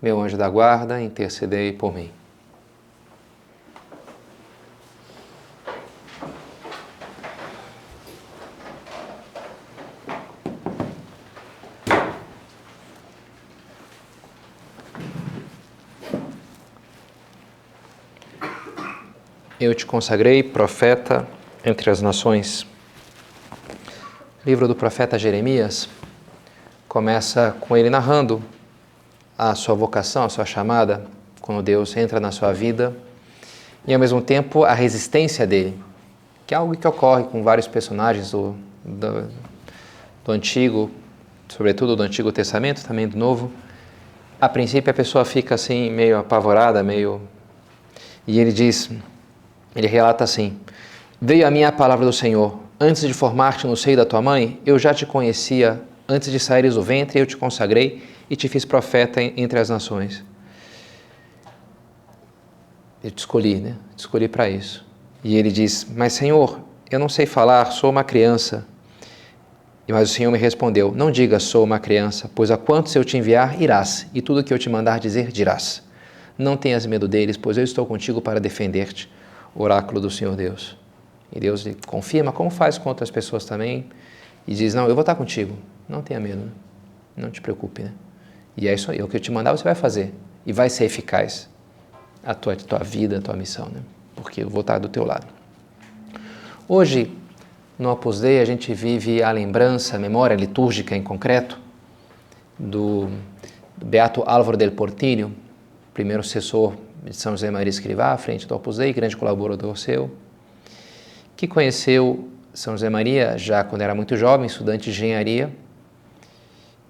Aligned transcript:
meu 0.00 0.20
anjo 0.20 0.36
da 0.36 0.48
guarda, 0.48 1.02
intercedei 1.02 1.72
por 1.72 1.92
mim. 1.92 2.10
Eu 19.60 19.74
te 19.74 19.84
consagrei 19.84 20.40
profeta 20.44 21.26
entre 21.64 21.90
as 21.90 22.00
nações. 22.00 22.64
livro 24.46 24.68
do 24.68 24.74
profeta 24.76 25.18
Jeremias 25.18 25.88
começa 26.86 27.56
com 27.60 27.76
ele 27.76 27.90
narrando 27.90 28.40
a 29.38 29.54
sua 29.54 29.76
vocação, 29.76 30.24
a 30.24 30.28
sua 30.28 30.44
chamada, 30.44 31.04
quando 31.40 31.62
Deus 31.62 31.96
entra 31.96 32.18
na 32.18 32.32
sua 32.32 32.52
vida, 32.52 32.92
e 33.86 33.94
ao 33.94 34.00
mesmo 34.00 34.20
tempo 34.20 34.64
a 34.64 34.74
resistência 34.74 35.46
dele, 35.46 35.78
que 36.44 36.52
é 36.52 36.56
algo 36.56 36.76
que 36.76 36.86
ocorre 36.88 37.22
com 37.24 37.44
vários 37.44 37.68
personagens 37.68 38.32
do, 38.32 38.56
do, 38.84 39.30
do 40.24 40.32
Antigo, 40.32 40.90
sobretudo 41.48 41.94
do 41.94 42.02
Antigo 42.02 42.32
Testamento, 42.32 42.84
também 42.84 43.06
do 43.06 43.16
Novo. 43.16 43.52
A 44.40 44.48
princípio 44.48 44.90
a 44.90 44.94
pessoa 44.94 45.24
fica 45.24 45.54
assim, 45.54 45.88
meio 45.90 46.18
apavorada, 46.18 46.82
meio. 46.82 47.20
E 48.26 48.40
ele 48.40 48.52
diz, 48.52 48.90
ele 49.74 49.86
relata 49.86 50.24
assim: 50.24 50.58
Veio 51.20 51.46
a 51.46 51.50
minha 51.50 51.70
palavra 51.70 52.04
do 52.04 52.12
Senhor, 52.12 52.58
antes 52.78 53.02
de 53.06 53.14
formar-te 53.14 53.66
no 53.66 53.76
seio 53.76 53.96
da 53.96 54.04
tua 54.04 54.20
mãe, 54.20 54.60
eu 54.66 54.78
já 54.78 54.92
te 54.92 55.06
conhecia, 55.06 55.80
antes 56.08 56.30
de 56.30 56.38
saíres 56.38 56.74
do 56.74 56.82
ventre, 56.82 57.18
eu 57.18 57.26
te 57.26 57.36
consagrei 57.36 58.02
e 58.30 58.36
te 58.36 58.48
fiz 58.48 58.64
profeta 58.64 59.22
entre 59.22 59.58
as 59.58 59.68
nações. 59.68 60.24
Eu 63.02 63.10
te 63.10 63.18
escolhi, 63.18 63.56
né? 63.56 63.76
Te 63.96 64.00
escolhi 64.00 64.28
para 64.28 64.48
isso. 64.48 64.84
E 65.22 65.36
ele 65.36 65.50
diz: 65.50 65.86
Mas 65.96 66.12
Senhor, 66.12 66.60
eu 66.90 66.98
não 66.98 67.08
sei 67.08 67.26
falar, 67.26 67.66
sou 67.66 67.90
uma 67.90 68.04
criança. 68.04 68.66
Mas 69.88 70.10
o 70.10 70.12
Senhor 70.12 70.30
me 70.30 70.38
respondeu: 70.38 70.92
Não 70.94 71.10
digas 71.10 71.44
sou 71.44 71.64
uma 71.64 71.78
criança, 71.78 72.30
pois 72.34 72.50
a 72.50 72.56
quantos 72.56 72.94
eu 72.94 73.04
te 73.04 73.16
enviar, 73.16 73.60
irás, 73.60 74.06
e 74.12 74.20
tudo 74.20 74.44
que 74.44 74.52
eu 74.52 74.58
te 74.58 74.68
mandar 74.68 74.98
dizer, 74.98 75.30
dirás. 75.30 75.82
Não 76.36 76.56
tenhas 76.56 76.86
medo 76.86 77.08
deles, 77.08 77.36
pois 77.36 77.56
eu 77.56 77.64
estou 77.64 77.84
contigo 77.86 78.20
para 78.20 78.38
defender-te. 78.38 79.10
Oráculo 79.54 80.00
do 80.00 80.10
Senhor 80.10 80.36
Deus. 80.36 80.76
E 81.32 81.40
Deus 81.40 81.62
lhe 81.62 81.76
confirma, 81.86 82.32
como 82.32 82.48
faz 82.48 82.78
com 82.78 82.88
outras 82.88 83.10
pessoas 83.10 83.44
também, 83.44 83.86
e 84.46 84.54
diz: 84.54 84.74
Não, 84.74 84.88
eu 84.88 84.94
vou 84.94 85.02
estar 85.02 85.14
contigo. 85.14 85.56
Não 85.88 86.02
tenha 86.02 86.20
medo, 86.20 86.38
né? 86.38 86.52
não 87.16 87.30
te 87.30 87.40
preocupe. 87.40 87.82
Né? 87.82 87.92
E 88.60 88.66
é 88.66 88.74
isso 88.74 88.90
aí, 88.90 89.00
o 89.00 89.06
que 89.06 89.16
eu 89.16 89.20
te 89.20 89.30
mandar 89.30 89.52
você 89.52 89.62
vai 89.62 89.76
fazer. 89.76 90.12
E 90.44 90.52
vai 90.52 90.68
ser 90.68 90.84
eficaz 90.84 91.48
a 92.24 92.34
tua, 92.34 92.54
a 92.54 92.56
tua 92.56 92.80
vida, 92.80 93.18
a 93.18 93.20
tua 93.20 93.36
missão, 93.36 93.68
né? 93.68 93.80
porque 94.16 94.42
eu 94.42 94.50
vou 94.50 94.62
estar 94.62 94.80
do 94.80 94.88
teu 94.88 95.04
lado. 95.04 95.28
Hoje, 96.68 97.16
no 97.78 97.88
Opus 97.88 98.20
Dei, 98.20 98.40
a 98.40 98.44
gente 98.44 98.74
vive 98.74 99.22
a 99.22 99.30
lembrança, 99.30 99.94
a 99.94 99.98
memória 99.98 100.34
litúrgica 100.34 100.96
em 100.96 101.02
concreto, 101.02 101.56
do 102.58 103.08
Beato 103.76 104.24
Álvaro 104.26 104.56
del 104.56 104.72
Portillo, 104.72 105.30
primeiro 105.94 106.20
assessor 106.20 106.74
de 107.04 107.14
São 107.14 107.34
José 107.34 107.52
Maria 107.52 107.70
Escrivá, 107.70 108.12
à 108.12 108.18
frente 108.18 108.44
do 108.44 108.56
Opus 108.56 108.78
Dei, 108.78 108.92
grande 108.92 109.16
colaborador 109.16 109.78
seu, 109.78 110.10
que 111.36 111.46
conheceu 111.46 112.28
São 112.52 112.74
José 112.74 112.90
Maria 112.90 113.38
já 113.38 113.62
quando 113.62 113.82
era 113.82 113.94
muito 113.94 114.16
jovem, 114.16 114.46
estudante 114.46 114.90
de 114.90 114.90
engenharia, 114.90 115.48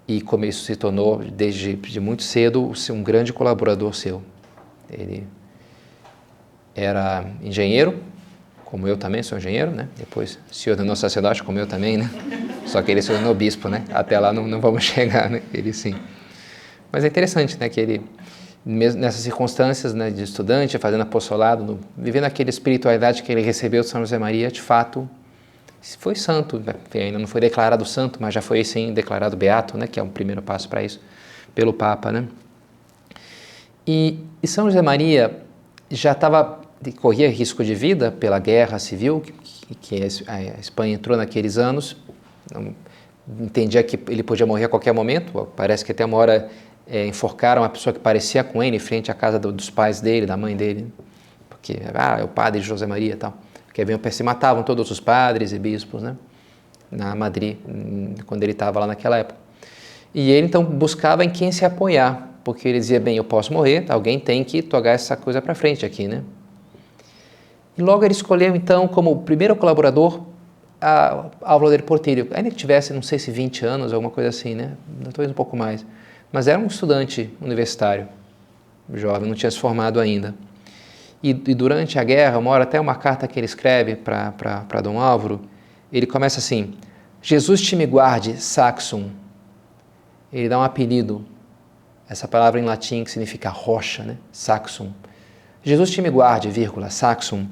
e 0.08 0.22
como 0.22 0.46
isso 0.46 0.64
se 0.64 0.74
tornou 0.74 1.18
desde 1.18 1.74
de 1.74 2.00
muito 2.00 2.22
cedo 2.22 2.72
um 2.90 3.02
grande 3.02 3.30
colaborador 3.30 3.94
seu. 3.94 4.22
Ele 4.90 5.26
era 6.74 7.26
engenheiro, 7.42 8.02
como 8.64 8.88
eu 8.88 8.96
também 8.96 9.22
sou 9.22 9.36
engenheiro, 9.36 9.70
né? 9.70 9.86
Depois 9.98 10.38
se 10.50 10.70
ordenou 10.70 10.96
sacerdote, 10.96 11.42
como 11.42 11.58
eu 11.58 11.66
também, 11.66 11.98
né? 11.98 12.10
Só 12.64 12.80
que 12.80 12.90
ele 12.90 13.02
se 13.02 13.12
ordenou 13.12 13.34
bispo, 13.34 13.68
né? 13.68 13.84
Até 13.92 14.18
lá 14.18 14.32
não, 14.32 14.48
não 14.48 14.62
vamos 14.62 14.84
chegar, 14.88 15.28
né? 15.28 15.42
Ele 15.52 15.74
sim. 15.74 15.94
Mas 16.90 17.04
é 17.04 17.08
interessante, 17.08 17.58
né? 17.60 17.68
Que 17.68 17.78
ele, 17.78 18.00
mesmo 18.64 19.02
nessas 19.02 19.20
circunstâncias 19.20 19.92
né, 19.92 20.10
de 20.10 20.22
estudante, 20.22 20.78
fazendo 20.78 21.02
apostolado, 21.02 21.62
no, 21.62 21.80
vivendo 21.96 22.24
aquela 22.24 22.48
espiritualidade 22.48 23.22
que 23.22 23.30
ele 23.30 23.42
recebeu 23.42 23.82
de 23.82 23.88
São 23.88 24.00
José 24.00 24.18
Maria, 24.18 24.50
de 24.50 24.62
fato, 24.62 25.08
foi 25.96 26.14
santo, 26.14 26.58
né? 26.58 26.74
ainda 26.94 27.18
não 27.18 27.26
foi 27.26 27.40
declarado 27.40 27.84
santo, 27.84 28.18
mas 28.20 28.34
já 28.34 28.42
foi 28.42 28.62
sim 28.64 28.92
declarado 28.92 29.36
beato, 29.36 29.78
né, 29.78 29.86
que 29.86 29.98
é 29.98 30.02
um 30.02 30.08
primeiro 30.08 30.42
passo 30.42 30.68
para 30.68 30.82
isso, 30.82 31.00
pelo 31.54 31.72
Papa, 31.72 32.12
né? 32.12 32.26
E, 33.86 34.18
e 34.42 34.46
São 34.46 34.66
José 34.66 34.82
Maria 34.82 35.42
já 35.90 36.12
estava 36.12 36.60
corria 37.00 37.28
risco 37.28 37.64
de 37.64 37.74
vida 37.74 38.12
pela 38.12 38.38
guerra 38.38 38.78
civil 38.78 39.20
que, 39.20 39.74
que 39.74 40.02
a 40.26 40.60
Espanha 40.60 40.94
entrou 40.94 41.16
naqueles 41.16 41.56
anos, 41.56 41.96
entendia 43.40 43.82
que 43.82 43.98
ele 44.08 44.22
podia 44.22 44.46
morrer 44.46 44.64
a 44.64 44.68
qualquer 44.68 44.92
momento. 44.92 45.48
Parece 45.56 45.84
que 45.84 45.90
até 45.90 46.04
uma 46.04 46.16
hora 46.16 46.48
é, 46.86 47.06
enforcaram 47.06 47.62
uma 47.62 47.68
pessoa 47.68 47.92
que 47.92 47.98
parecia 47.98 48.44
com 48.44 48.62
ele 48.62 48.76
em 48.76 48.80
frente 48.80 49.10
à 49.10 49.14
casa 49.14 49.38
do, 49.38 49.50
dos 49.50 49.70
pais 49.70 50.00
dele, 50.00 50.26
da 50.26 50.36
mãe 50.36 50.56
dele, 50.56 50.92
porque 51.48 51.78
ah, 51.94 52.18
é 52.20 52.24
o 52.24 52.28
padre 52.28 52.60
José 52.60 52.86
Maria 52.86 53.12
e 53.12 53.16
tal 53.16 53.47
que 53.78 53.82
haviam 53.82 54.00
se 54.10 54.24
matavam 54.24 54.64
todos 54.64 54.90
os 54.90 54.98
padres 54.98 55.52
e 55.52 55.58
bispos, 55.58 56.02
né? 56.02 56.16
Na 56.90 57.14
Madrid, 57.14 57.58
quando 58.26 58.42
ele 58.42 58.50
estava 58.50 58.80
lá 58.80 58.88
naquela 58.88 59.18
época. 59.18 59.38
E 60.12 60.32
ele 60.32 60.48
então 60.48 60.64
buscava 60.64 61.24
em 61.24 61.30
quem 61.30 61.52
se 61.52 61.64
apoiar, 61.64 62.28
porque 62.42 62.66
ele 62.66 62.80
dizia: 62.80 62.98
bem, 62.98 63.16
eu 63.16 63.22
posso 63.22 63.52
morrer, 63.52 63.84
alguém 63.88 64.18
tem 64.18 64.42
que 64.42 64.62
tocar 64.62 64.90
essa 64.90 65.16
coisa 65.16 65.40
para 65.40 65.54
frente 65.54 65.86
aqui, 65.86 66.08
né? 66.08 66.24
E 67.76 67.82
logo 67.82 68.04
ele 68.04 68.10
escolheu 68.10 68.56
então 68.56 68.88
como 68.88 69.22
primeiro 69.22 69.54
colaborador 69.54 70.22
a 70.80 71.26
Álvaro 71.42 71.70
del 71.70 71.84
Portillo, 71.84 72.26
ainda 72.32 72.50
que 72.50 72.56
tivesse, 72.56 72.92
não 72.92 73.02
sei 73.02 73.20
se 73.20 73.30
20 73.30 73.64
anos, 73.64 73.92
alguma 73.92 74.10
coisa 74.10 74.30
assim, 74.30 74.56
né? 74.56 74.72
Talvez 75.04 75.30
um 75.30 75.34
pouco 75.34 75.56
mais. 75.56 75.86
Mas 76.32 76.48
era 76.48 76.58
um 76.58 76.66
estudante 76.66 77.30
universitário, 77.40 78.08
jovem, 78.92 79.28
não 79.28 79.36
tinha 79.36 79.52
se 79.52 79.58
formado 79.58 80.00
ainda. 80.00 80.34
E, 81.22 81.30
e, 81.30 81.54
durante 81.54 81.98
a 81.98 82.04
guerra, 82.04 82.38
uma 82.38 82.50
hora 82.50 82.62
até 82.62 82.78
uma 82.78 82.94
carta 82.94 83.26
que 83.26 83.38
ele 83.38 83.46
escreve 83.46 83.96
para 83.96 84.80
Dom 84.82 85.00
Álvaro, 85.00 85.40
ele 85.92 86.06
começa 86.06 86.38
assim: 86.38 86.74
Jesus 87.20 87.60
te 87.60 87.74
me 87.74 87.86
guarde, 87.86 88.40
Saxum. 88.40 89.10
Ele 90.32 90.48
dá 90.48 90.58
um 90.58 90.62
apelido, 90.62 91.24
essa 92.08 92.28
palavra 92.28 92.60
em 92.60 92.64
latim 92.64 93.02
que 93.02 93.10
significa 93.10 93.48
rocha, 93.48 94.04
né? 94.04 94.16
Saxum. 94.30 94.92
Jesus 95.62 95.90
te 95.90 96.00
me 96.00 96.08
guarde, 96.08 96.48
vírgula, 96.50 96.88
Saxum. 96.88 97.46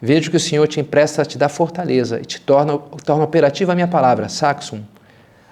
Vejo 0.00 0.30
que 0.30 0.36
o 0.36 0.40
Senhor 0.40 0.66
te 0.66 0.80
empresta, 0.80 1.24
te 1.24 1.38
dá 1.38 1.48
fortaleza 1.48 2.20
e 2.20 2.24
te 2.24 2.40
torna, 2.40 2.78
torna 3.04 3.24
operativa 3.24 3.72
a 3.72 3.74
minha 3.74 3.88
palavra, 3.88 4.28
Saxum. 4.28 4.82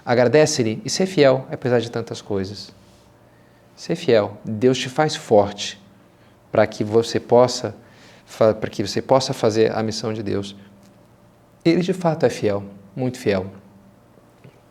Agradece-lhe 0.04 0.82
e 0.84 0.90
ser 0.90 1.06
fiel, 1.06 1.46
apesar 1.50 1.80
de 1.80 1.90
tantas 1.90 2.20
coisas. 2.20 2.72
Ser 3.76 3.94
fiel. 3.94 4.38
Deus 4.44 4.78
te 4.78 4.88
faz 4.88 5.14
forte 5.14 5.80
para 6.56 6.66
que 6.66 6.82
você 6.82 7.20
possa 7.20 7.74
para 8.38 8.70
que 8.70 8.84
você 8.84 9.02
possa 9.02 9.34
fazer 9.34 9.76
a 9.76 9.82
missão 9.82 10.10
de 10.10 10.22
Deus. 10.22 10.56
Ele 11.62 11.82
de 11.82 11.92
fato 11.92 12.24
é 12.24 12.30
fiel, 12.30 12.64
muito 12.96 13.18
fiel. 13.18 13.46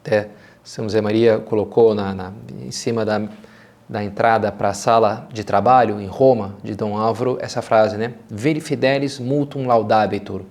Até 0.02 0.30
São 0.64 0.86
José 0.86 1.00
Maria 1.00 1.38
colocou 1.38 1.94
na, 1.94 2.14
na 2.16 2.34
em 2.60 2.72
cima 2.72 3.06
da, 3.06 3.22
da 3.88 4.04
entrada 4.04 4.52
para 4.52 4.70
a 4.70 4.74
sala 4.74 5.28
de 5.32 5.44
trabalho 5.44 6.02
em 6.02 6.08
Roma 6.08 6.56
de 6.64 6.74
Dom 6.76 6.98
Álvaro 6.98 7.38
essa 7.40 7.62
frase, 7.62 7.98
né? 7.98 8.16
Viri 8.32 8.60
fidelis 8.60 9.20
multum 9.20 9.68
laudabitur. 9.68 10.42
O 10.42 10.46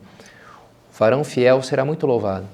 varão 0.96 1.24
fiel 1.24 1.60
será 1.62 1.84
muito 1.84 2.06
louvado, 2.06 2.46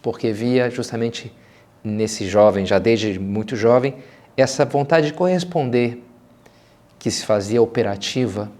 porque 0.00 0.30
via 0.30 0.70
justamente 0.70 1.34
nesse 1.82 2.28
jovem, 2.28 2.64
já 2.64 2.78
desde 2.78 3.18
muito 3.18 3.56
jovem, 3.56 3.96
essa 4.36 4.64
vontade 4.64 5.08
de 5.08 5.14
corresponder 5.14 6.00
que 7.04 7.10
se 7.10 7.26
fazia 7.26 7.60
operativa 7.60 8.50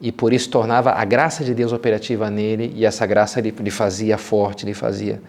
e 0.00 0.10
por 0.10 0.32
isso 0.32 0.50
tornava 0.50 0.90
a 0.90 1.04
graça 1.04 1.44
de 1.44 1.54
Deus 1.54 1.72
operativa 1.72 2.28
nele 2.28 2.72
e 2.74 2.84
essa 2.84 3.06
graça 3.06 3.40
lhe, 3.40 3.52
lhe 3.52 3.70
fazia 3.70 4.18
forte, 4.18 4.66
lhe 4.66 4.74
fazia 4.74 5.22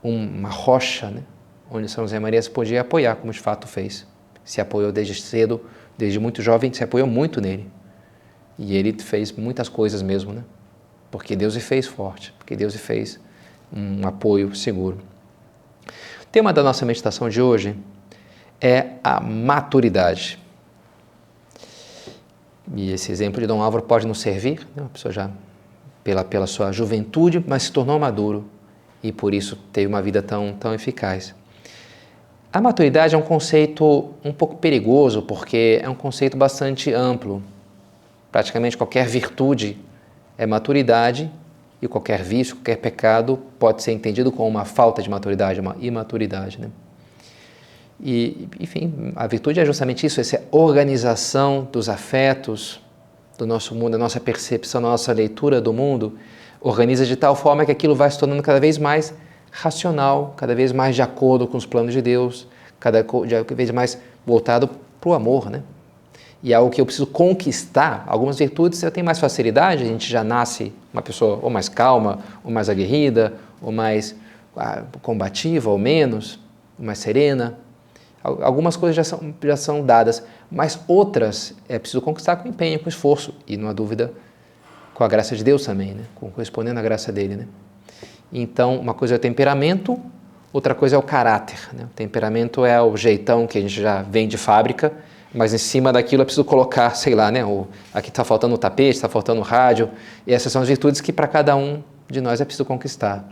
uma 0.00 0.48
rocha, 0.48 1.10
né? 1.10 1.24
onde 1.68 1.90
São 1.90 2.04
José 2.04 2.20
Maria 2.20 2.40
se 2.40 2.48
podia 2.48 2.82
apoiar, 2.82 3.16
como 3.16 3.32
de 3.32 3.40
fato 3.40 3.66
fez. 3.66 4.06
se 4.44 4.60
apoiou 4.60 4.92
desde 4.92 5.20
cedo, 5.20 5.60
desde 5.98 6.20
muito 6.20 6.40
jovem, 6.40 6.72
se 6.72 6.84
apoiou 6.84 7.08
muito 7.08 7.40
nele. 7.40 7.68
E 8.56 8.76
ele 8.76 8.92
fez 9.02 9.32
muitas 9.32 9.68
coisas 9.68 10.02
mesmo, 10.02 10.32
né? 10.32 10.44
Porque 11.10 11.34
Deus 11.34 11.56
o 11.56 11.60
fez 11.60 11.84
forte, 11.84 12.32
porque 12.38 12.54
Deus 12.54 12.76
o 12.76 12.78
fez 12.78 13.18
um 13.72 14.06
apoio 14.06 14.54
seguro. 14.54 14.98
O 16.22 16.26
tema 16.30 16.52
da 16.52 16.62
nossa 16.62 16.86
meditação 16.86 17.28
de 17.28 17.42
hoje 17.42 17.76
é 18.60 18.90
a 19.02 19.18
maturidade. 19.18 20.40
E 22.74 22.92
esse 22.92 23.10
exemplo 23.10 23.40
de 23.40 23.46
Dom 23.46 23.60
Álvaro 23.60 23.84
pode 23.84 24.06
nos 24.06 24.20
servir, 24.20 24.66
né? 24.74 24.82
uma 24.82 24.88
pessoa 24.88 25.12
já 25.12 25.30
pela, 26.02 26.24
pela 26.24 26.46
sua 26.46 26.72
juventude, 26.72 27.42
mas 27.46 27.64
se 27.64 27.72
tornou 27.72 27.98
maduro 27.98 28.44
e 29.02 29.10
por 29.10 29.34
isso 29.34 29.56
teve 29.72 29.86
uma 29.86 30.00
vida 30.00 30.22
tão, 30.22 30.54
tão 30.58 30.72
eficaz. 30.72 31.34
A 32.52 32.60
maturidade 32.60 33.14
é 33.14 33.18
um 33.18 33.22
conceito 33.22 34.10
um 34.24 34.32
pouco 34.32 34.56
perigoso 34.56 35.22
porque 35.22 35.80
é 35.82 35.88
um 35.88 35.94
conceito 35.94 36.36
bastante 36.36 36.92
amplo. 36.92 37.42
Praticamente 38.30 38.76
qualquer 38.76 39.06
virtude 39.06 39.78
é 40.36 40.46
maturidade 40.46 41.30
e 41.80 41.88
qualquer 41.88 42.22
vício, 42.22 42.56
qualquer 42.56 42.76
pecado 42.76 43.38
pode 43.58 43.82
ser 43.82 43.92
entendido 43.92 44.30
como 44.30 44.48
uma 44.48 44.64
falta 44.64 45.02
de 45.02 45.10
maturidade, 45.10 45.60
uma 45.60 45.76
imaturidade. 45.80 46.60
Né? 46.60 46.68
E, 48.02 48.48
enfim, 48.58 49.12
a 49.14 49.26
virtude 49.28 49.60
é 49.60 49.64
justamente 49.64 50.04
isso, 50.04 50.20
essa 50.20 50.42
organização 50.50 51.68
dos 51.70 51.88
afetos, 51.88 52.80
do 53.38 53.46
nosso 53.46 53.74
mundo, 53.74 53.94
a 53.94 53.98
nossa 53.98 54.18
percepção, 54.18 54.80
a 54.80 54.90
nossa 54.90 55.12
leitura 55.12 55.60
do 55.60 55.72
mundo, 55.72 56.18
organiza 56.60 57.06
de 57.06 57.16
tal 57.16 57.36
forma 57.36 57.64
que 57.64 57.70
aquilo 57.70 57.94
vai 57.94 58.10
se 58.10 58.18
tornando 58.18 58.42
cada 58.42 58.58
vez 58.58 58.76
mais 58.76 59.14
racional, 59.50 60.34
cada 60.36 60.54
vez 60.54 60.72
mais 60.72 60.96
de 60.96 61.02
acordo 61.02 61.46
com 61.46 61.56
os 61.56 61.66
planos 61.66 61.92
de 61.92 62.02
Deus, 62.02 62.48
cada 62.80 63.04
vez 63.54 63.70
mais 63.70 63.98
voltado 64.26 64.68
para 65.00 65.10
o 65.10 65.14
amor, 65.14 65.48
né? 65.50 65.62
E 66.42 66.52
é 66.52 66.56
algo 66.56 66.70
que 66.70 66.80
eu 66.80 66.84
preciso 66.84 67.06
conquistar. 67.06 68.04
Algumas 68.08 68.36
virtudes 68.36 68.82
eu 68.82 68.90
tenho 68.90 69.06
mais 69.06 69.20
facilidade, 69.20 69.84
a 69.84 69.86
gente 69.86 70.10
já 70.10 70.24
nasce 70.24 70.72
uma 70.92 71.00
pessoa 71.00 71.38
ou 71.40 71.48
mais 71.48 71.68
calma, 71.68 72.18
ou 72.42 72.50
mais 72.50 72.68
aguerrida, 72.68 73.34
ou 73.60 73.70
mais 73.70 74.16
ah, 74.56 74.82
combativa, 75.00 75.70
ou 75.70 75.78
menos, 75.78 76.40
ou 76.76 76.84
mais 76.84 76.98
serena. 76.98 77.56
Algumas 78.22 78.76
coisas 78.76 78.94
já 78.94 79.04
são, 79.04 79.34
já 79.42 79.56
são 79.56 79.84
dadas, 79.84 80.22
mas 80.50 80.78
outras 80.86 81.54
é 81.68 81.78
preciso 81.78 82.00
conquistar 82.00 82.36
com 82.36 82.48
empenho, 82.48 82.78
com 82.78 82.88
esforço 82.88 83.34
e, 83.46 83.56
não 83.56 83.68
há 83.68 83.72
dúvida, 83.72 84.12
com 84.94 85.02
a 85.02 85.08
graça 85.08 85.34
de 85.34 85.42
Deus 85.42 85.64
também, 85.64 85.94
né? 85.94 86.04
correspondendo 86.14 86.78
à 86.78 86.82
graça 86.82 87.10
dele. 87.10 87.34
Né? 87.34 87.46
Então, 88.32 88.78
uma 88.78 88.94
coisa 88.94 89.14
é 89.14 89.16
o 89.16 89.18
temperamento, 89.18 89.98
outra 90.52 90.74
coisa 90.74 90.94
é 90.94 90.98
o 90.98 91.02
caráter. 91.02 91.58
Né? 91.72 91.84
O 91.84 91.94
temperamento 91.94 92.64
é 92.64 92.80
o 92.80 92.96
jeitão 92.96 93.46
que 93.46 93.58
a 93.58 93.60
gente 93.60 93.80
já 93.80 94.02
vem 94.02 94.28
de 94.28 94.38
fábrica, 94.38 94.92
mas 95.34 95.52
em 95.52 95.58
cima 95.58 95.92
daquilo 95.92 96.22
é 96.22 96.24
preciso 96.24 96.44
colocar, 96.44 96.94
sei 96.94 97.14
lá, 97.14 97.30
né? 97.30 97.44
O, 97.44 97.66
aqui 97.92 98.10
está 98.10 98.22
faltando 98.22 98.54
o 98.54 98.58
tapete, 98.58 98.96
está 98.96 99.08
faltando 99.08 99.40
o 99.40 99.44
rádio, 99.44 99.90
e 100.26 100.32
essas 100.32 100.52
são 100.52 100.60
as 100.60 100.68
virtudes 100.68 101.00
que 101.00 101.12
para 101.12 101.26
cada 101.26 101.56
um 101.56 101.82
de 102.08 102.20
nós 102.20 102.40
é 102.40 102.44
preciso 102.44 102.66
conquistar. 102.66 103.24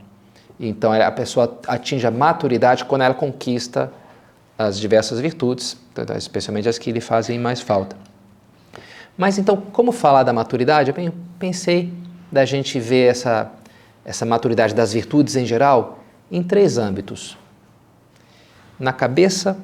Então, 0.59 0.93
a 0.93 1.11
pessoa 1.11 1.59
atinge 1.67 2.07
a 2.07 2.11
maturidade 2.11 2.85
quando 2.85 3.03
ela 3.03 3.15
conquista 3.15 3.93
as 4.61 4.79
diversas 4.79 5.19
virtudes, 5.19 5.75
especialmente 6.19 6.69
as 6.69 6.77
que 6.77 6.93
lhe 6.93 7.01
fazem 7.01 7.39
mais 7.39 7.63
falta. 7.63 7.97
Mas 9.17 9.39
então, 9.39 9.57
como 9.57 9.91
falar 9.91 10.23
da 10.23 10.35
maturidade? 10.35 10.91
Eu 10.95 11.15
pensei 11.39 11.91
da 12.31 12.45
gente 12.45 12.79
ver 12.79 13.11
essa, 13.11 13.51
essa 14.05 14.27
maturidade 14.27 14.75
das 14.75 14.93
virtudes 14.93 15.35
em 15.35 15.47
geral 15.47 16.01
em 16.31 16.43
três 16.43 16.77
âmbitos: 16.77 17.39
na 18.79 18.93
cabeça, 18.93 19.57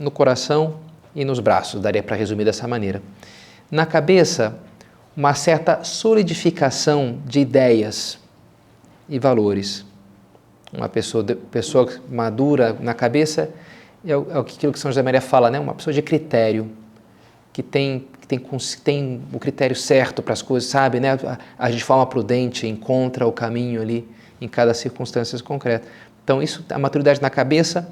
no 0.00 0.10
coração 0.10 0.80
e 1.14 1.24
nos 1.24 1.38
braços. 1.38 1.80
Daria 1.80 2.02
para 2.02 2.16
resumir 2.16 2.44
dessa 2.44 2.66
maneira. 2.66 3.00
Na 3.70 3.86
cabeça, 3.86 4.58
uma 5.16 5.32
certa 5.32 5.84
solidificação 5.84 7.20
de 7.24 7.38
ideias 7.38 8.18
e 9.08 9.16
valores. 9.16 9.84
Uma 10.72 10.88
pessoa, 10.88 11.24
pessoa 11.24 11.88
madura 12.10 12.76
na 12.80 12.94
cabeça 12.94 13.48
é, 14.04 14.12
é 14.12 14.38
aquilo 14.38 14.72
que 14.72 14.78
São 14.78 14.90
José 14.90 15.02
Maria 15.02 15.20
fala, 15.20 15.50
né? 15.50 15.58
uma 15.58 15.74
pessoa 15.74 15.92
de 15.92 16.02
critério, 16.02 16.70
que 17.52 17.62
tem, 17.62 18.06
que 18.20 18.26
tem, 18.26 18.38
tem 18.84 19.22
o 19.32 19.38
critério 19.38 19.76
certo 19.76 20.22
para 20.22 20.32
as 20.32 20.42
coisas, 20.42 20.68
sabe? 20.70 21.00
Né? 21.00 21.18
Agir 21.58 21.78
de 21.78 21.84
forma 21.84 22.06
prudente, 22.06 22.66
encontra 22.66 23.26
o 23.26 23.32
caminho 23.32 23.82
ali 23.82 24.08
em 24.40 24.48
cada 24.48 24.72
circunstância 24.72 25.38
concreta. 25.42 25.86
Então, 26.24 26.42
isso, 26.42 26.64
a 26.70 26.78
maturidade 26.78 27.20
na 27.20 27.28
cabeça, 27.28 27.90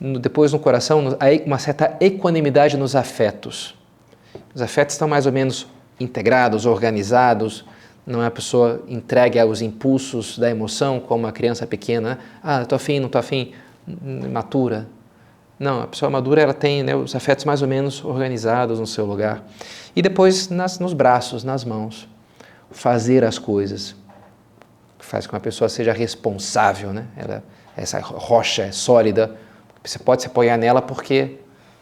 no, 0.00 0.18
depois 0.18 0.52
no 0.52 0.58
coração, 0.58 1.18
uma 1.44 1.58
certa 1.58 1.96
equanimidade 2.00 2.76
nos 2.76 2.96
afetos. 2.96 3.76
Os 4.54 4.62
afetos 4.62 4.94
estão 4.94 5.06
mais 5.06 5.26
ou 5.26 5.32
menos 5.32 5.66
integrados, 6.00 6.64
organizados, 6.64 7.64
não 8.06 8.22
é 8.22 8.26
a 8.26 8.30
pessoa 8.30 8.82
entregue 8.88 9.38
aos 9.38 9.60
impulsos 9.60 10.38
da 10.38 10.48
emoção, 10.48 10.98
como 10.98 11.24
uma 11.24 11.32
criança 11.32 11.66
pequena. 11.66 12.10
Né? 12.10 12.18
Ah, 12.42 12.62
estou 12.62 12.76
afim, 12.76 12.98
não 12.98 13.06
estou 13.06 13.18
afim. 13.18 13.52
Matura, 14.32 14.86
não, 15.58 15.82
a 15.82 15.86
pessoa 15.88 16.08
madura 16.08 16.40
ela 16.40 16.54
tem 16.54 16.84
né, 16.84 16.94
os 16.94 17.16
afetos 17.16 17.44
mais 17.44 17.62
ou 17.62 17.68
menos 17.68 18.04
organizados 18.04 18.78
no 18.78 18.86
seu 18.86 19.04
lugar. 19.04 19.42
E 19.94 20.00
depois 20.00 20.48
nas, 20.48 20.78
nos 20.78 20.92
braços, 20.92 21.42
nas 21.42 21.64
mãos. 21.64 22.08
Fazer 22.70 23.24
as 23.24 23.38
coisas. 23.38 23.96
Faz 25.00 25.26
com 25.26 25.30
que 25.30 25.36
a 25.36 25.40
pessoa 25.40 25.68
seja 25.68 25.92
responsável, 25.92 26.92
né? 26.92 27.06
Ela, 27.16 27.42
essa 27.76 27.98
rocha 27.98 28.62
é 28.62 28.72
sólida. 28.72 29.34
Você 29.82 29.98
pode 29.98 30.22
se 30.22 30.28
apoiar 30.28 30.56
nela 30.56 30.80
porque. 30.80 31.38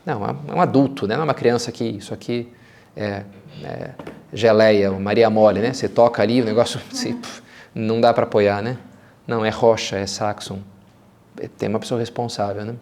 Não, 0.06 0.24
é 0.24 0.54
um 0.54 0.60
adulto, 0.60 1.06
né? 1.06 1.16
não 1.16 1.22
é 1.22 1.24
uma 1.24 1.34
criança 1.34 1.72
que 1.72 1.82
isso 1.82 2.14
aqui 2.14 2.48
é, 2.96 3.24
é 3.64 3.90
geleia, 4.32 4.92
Maria 4.92 5.28
Mole, 5.28 5.60
né? 5.60 5.72
Você 5.72 5.88
toca 5.88 6.22
ali, 6.22 6.40
o 6.40 6.44
negócio 6.44 6.80
se, 6.94 7.18
não 7.74 8.00
dá 8.00 8.14
para 8.14 8.22
apoiar, 8.22 8.62
né? 8.62 8.78
Não, 9.26 9.44
é 9.44 9.50
rocha, 9.50 9.96
é 9.96 10.06
saxon. 10.06 10.60
Tem 11.58 11.68
uma 11.68 11.80
pessoa 11.80 11.98
responsável, 11.98 12.64
né? 12.64 12.76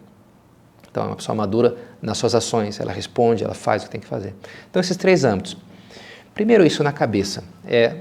Então, 0.95 1.03
é 1.03 1.07
uma 1.07 1.15
pessoa 1.17 1.35
madura 1.35 1.75
nas 2.01 2.17
suas 2.17 2.33
ações, 2.33 2.79
ela 2.79 2.93
responde, 2.93 3.43
ela 3.43 3.53
faz 3.53 3.81
o 3.81 3.87
que 3.87 3.91
tem 3.91 3.99
que 3.99 4.07
fazer. 4.07 4.33
Então, 4.69 4.79
esses 4.79 4.95
três 4.95 5.25
âmbitos. 5.25 5.57
Primeiro, 6.33 6.65
isso 6.65 6.81
na 6.85 6.93
cabeça. 6.93 7.43
É, 7.67 7.97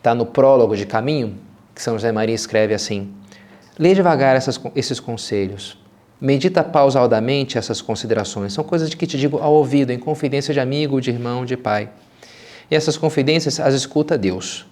tá 0.00 0.14
no 0.14 0.24
prólogo 0.24 0.76
de 0.76 0.86
Caminho, 0.86 1.36
que 1.74 1.82
São 1.82 1.94
José 1.94 2.12
Maria 2.12 2.36
escreve 2.36 2.72
assim: 2.72 3.12
Lê 3.76 3.94
devagar 3.94 4.36
essas, 4.36 4.60
esses 4.76 5.00
conselhos. 5.00 5.76
Medita 6.20 6.62
pausadamente 6.62 7.58
essas 7.58 7.80
considerações. 7.80 8.52
São 8.52 8.62
coisas 8.62 8.94
que 8.94 9.08
te 9.08 9.18
digo 9.18 9.38
ao 9.38 9.52
ouvido, 9.52 9.90
em 9.90 9.98
confidência 9.98 10.54
de 10.54 10.60
amigo, 10.60 11.00
de 11.00 11.10
irmão, 11.10 11.44
de 11.44 11.56
pai. 11.56 11.90
E 12.70 12.76
essas 12.76 12.96
confidências 12.96 13.58
as 13.58 13.74
escuta 13.74 14.16
Deus. 14.16 14.66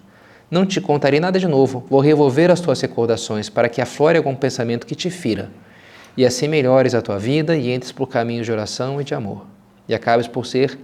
Não 0.49 0.65
te 0.65 0.79
contarei 0.79 1.19
nada 1.19 1.37
de 1.37 1.47
novo, 1.47 1.83
vou 1.89 1.99
revolver 1.99 2.49
as 2.49 2.61
tuas 2.61 2.79
recordações 2.79 3.49
para 3.49 3.67
que 3.67 3.81
aflore 3.81 4.17
algum 4.17 4.33
pensamento 4.33 4.87
que 4.87 4.95
te 4.95 5.09
fira 5.09 5.51
e 6.17 6.25
assim 6.25 6.47
melhores 6.47 6.93
a 6.93 7.01
tua 7.01 7.17
vida 7.17 7.55
e 7.55 7.71
entres 7.71 7.91
por 7.91 8.07
caminhos 8.07 8.45
de 8.45 8.51
oração 8.51 9.01
e 9.01 9.03
de 9.03 9.13
amor, 9.13 9.45
e 9.87 9.93
acabes 9.93 10.27
por 10.27 10.45
ser 10.45 10.77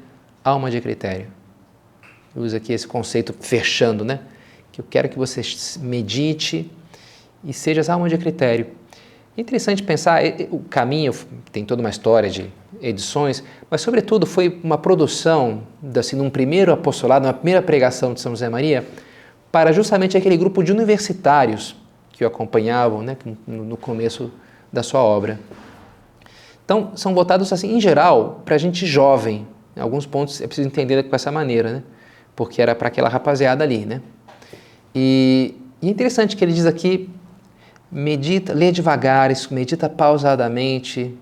alma 0.44 0.70
de 0.70 0.82
critério. 0.82 1.28
Usa 2.36 2.58
aqui 2.58 2.74
esse 2.74 2.88
conceito 2.88 3.34
fechando, 3.40 4.06
né? 4.06 4.20
Que 4.72 4.80
eu 4.80 4.86
quero 4.90 5.10
que 5.10 5.18
você 5.18 5.42
medite 5.80 6.72
e 7.44 7.54
sejas 7.54 7.90
alma 7.90 8.08
de 8.08 8.18
critério. 8.18 8.68
Interessante 9.38 9.82
pensar, 9.82 10.22
o 10.50 10.60
caminho 10.60 11.14
tem 11.52 11.66
toda 11.66 11.82
uma 11.82 11.90
história 11.90 12.30
de 12.30 12.50
edições, 12.82 13.44
mas 13.70 13.82
sobretudo 13.82 14.26
foi 14.26 14.60
uma 14.64 14.78
produção, 14.78 15.64
assim, 15.98 16.16
num 16.16 16.30
primeiro 16.30 16.72
apostolado, 16.72 17.26
uma 17.26 17.34
primeira 17.34 17.62
pregação 17.62 18.14
de 18.14 18.22
São 18.22 18.34
José 18.34 18.50
Maria, 18.50 18.86
para 19.52 19.72
justamente 19.72 20.18
aquele 20.18 20.38
grupo 20.38 20.64
de 20.64 20.72
universitários 20.72 21.76
que 22.12 22.24
o 22.24 22.28
acompanhavam 22.28 23.02
né, 23.02 23.18
no 23.48 23.78
começo 23.78 24.32
da 24.72 24.84
sua 24.84 25.01
obra. 25.01 25.40
Então, 26.63 26.92
são 26.96 27.13
votados, 27.13 27.51
assim, 27.51 27.75
em 27.75 27.82
geral, 27.82 28.42
para 28.46 28.58
gente 28.58 28.86
jovem. 28.86 29.46
Em 29.75 29.80
alguns 29.82 30.06
pontos 30.06 30.42
é 30.42 30.48
preciso 30.48 30.68
entender 30.68 31.04
com 31.04 31.16
essa 31.16 31.32
maneira, 31.32 31.74
né? 31.74 31.84
Porque 32.36 32.62
era 32.62 32.74
para 32.74 32.88
aquela 32.88 33.10
rapaziada 33.10 33.63
ali, 33.63 33.86
né? 33.86 34.01
E, 34.96 35.56
e, 35.82 35.88
é 35.88 35.92
interessante 35.92 36.36
que 36.36 36.44
ele 36.44 36.54
diz 36.54 36.66
aqui, 36.66 37.10
medita, 37.92 38.54
lê 38.54 38.72
devagar, 38.72 39.32
medita 39.50 39.90
pausadamente. 39.90 41.13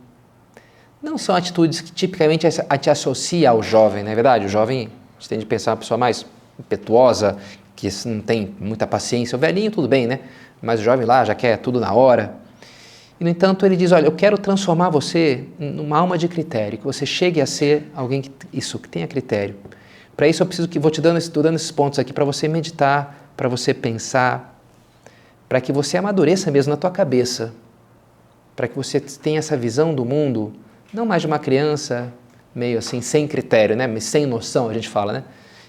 Não 1.01 1.17
são 1.17 1.35
atitudes 1.35 1.81
que 1.81 1.91
tipicamente 1.91 2.45
a 2.47 2.77
te 2.77 2.89
associa 2.89 3.51
ao 3.51 3.63
jovem, 3.63 4.03
não 4.03 4.11
é 4.11 4.15
verdade? 4.15 4.45
O 4.45 4.49
jovem, 4.49 4.89
a 5.17 5.19
gente 5.19 5.29
tem 5.29 5.39
de 5.39 5.45
pensar 5.45 5.71
uma 5.71 5.77
pessoa 5.77 5.97
mais 5.97 6.25
impetuosa, 6.59 7.37
que 7.75 7.87
não 8.05 8.21
tem 8.21 8.53
muita 8.59 8.85
paciência. 8.85 9.35
O 9.35 9.39
velhinho, 9.39 9.71
tudo 9.71 9.87
bem, 9.87 10.05
né? 10.05 10.19
Mas 10.61 10.81
o 10.81 10.83
jovem 10.83 11.05
lá 11.05 11.23
já 11.23 11.33
quer 11.33 11.57
tudo 11.57 11.79
na 11.79 11.93
hora. 11.93 12.35
E, 13.19 13.23
no 13.23 13.29
entanto, 13.29 13.65
ele 13.65 13.75
diz: 13.75 13.91
Olha, 13.91 14.05
eu 14.05 14.11
quero 14.11 14.37
transformar 14.37 14.89
você 14.89 15.43
numa 15.59 15.97
alma 15.97 16.17
de 16.17 16.27
critério, 16.27 16.77
que 16.77 16.85
você 16.85 17.05
chegue 17.05 17.41
a 17.41 17.45
ser 17.45 17.91
alguém 17.93 18.21
que, 18.21 18.31
isso, 18.53 18.79
que 18.79 18.87
tenha 18.87 19.07
critério. 19.07 19.55
Para 20.15 20.27
isso, 20.27 20.41
eu 20.41 20.47
preciso 20.47 20.67
que 20.67 20.79
vou 20.79 20.91
te 20.91 21.01
dando, 21.01 21.17
estou 21.17 21.43
dando 21.43 21.55
esses 21.55 21.71
pontos 21.71 21.99
aqui 21.99 22.13
para 22.13 22.25
você 22.25 22.47
meditar, 22.47 23.31
para 23.35 23.49
você 23.49 23.73
pensar, 23.73 24.59
para 25.47 25.59
que 25.59 25.71
você 25.71 25.97
amadureça 25.97 26.51
mesmo 26.51 26.71
na 26.71 26.77
tua 26.77 26.91
cabeça, 26.91 27.53
para 28.55 28.67
que 28.67 28.75
você 28.75 28.99
tenha 28.99 29.39
essa 29.39 29.55
visão 29.55 29.93
do 29.93 30.05
mundo, 30.05 30.53
não 30.93 31.05
mais 31.05 31.21
de 31.21 31.27
uma 31.27 31.39
criança 31.39 32.11
meio 32.53 32.79
assim, 32.79 33.01
sem 33.01 33.27
critério, 33.27 33.75
né? 33.75 33.99
Sem 33.99 34.25
noção, 34.25 34.69
a 34.69 34.73
gente 34.73 34.89
fala, 34.89 35.13
né? 35.13 35.23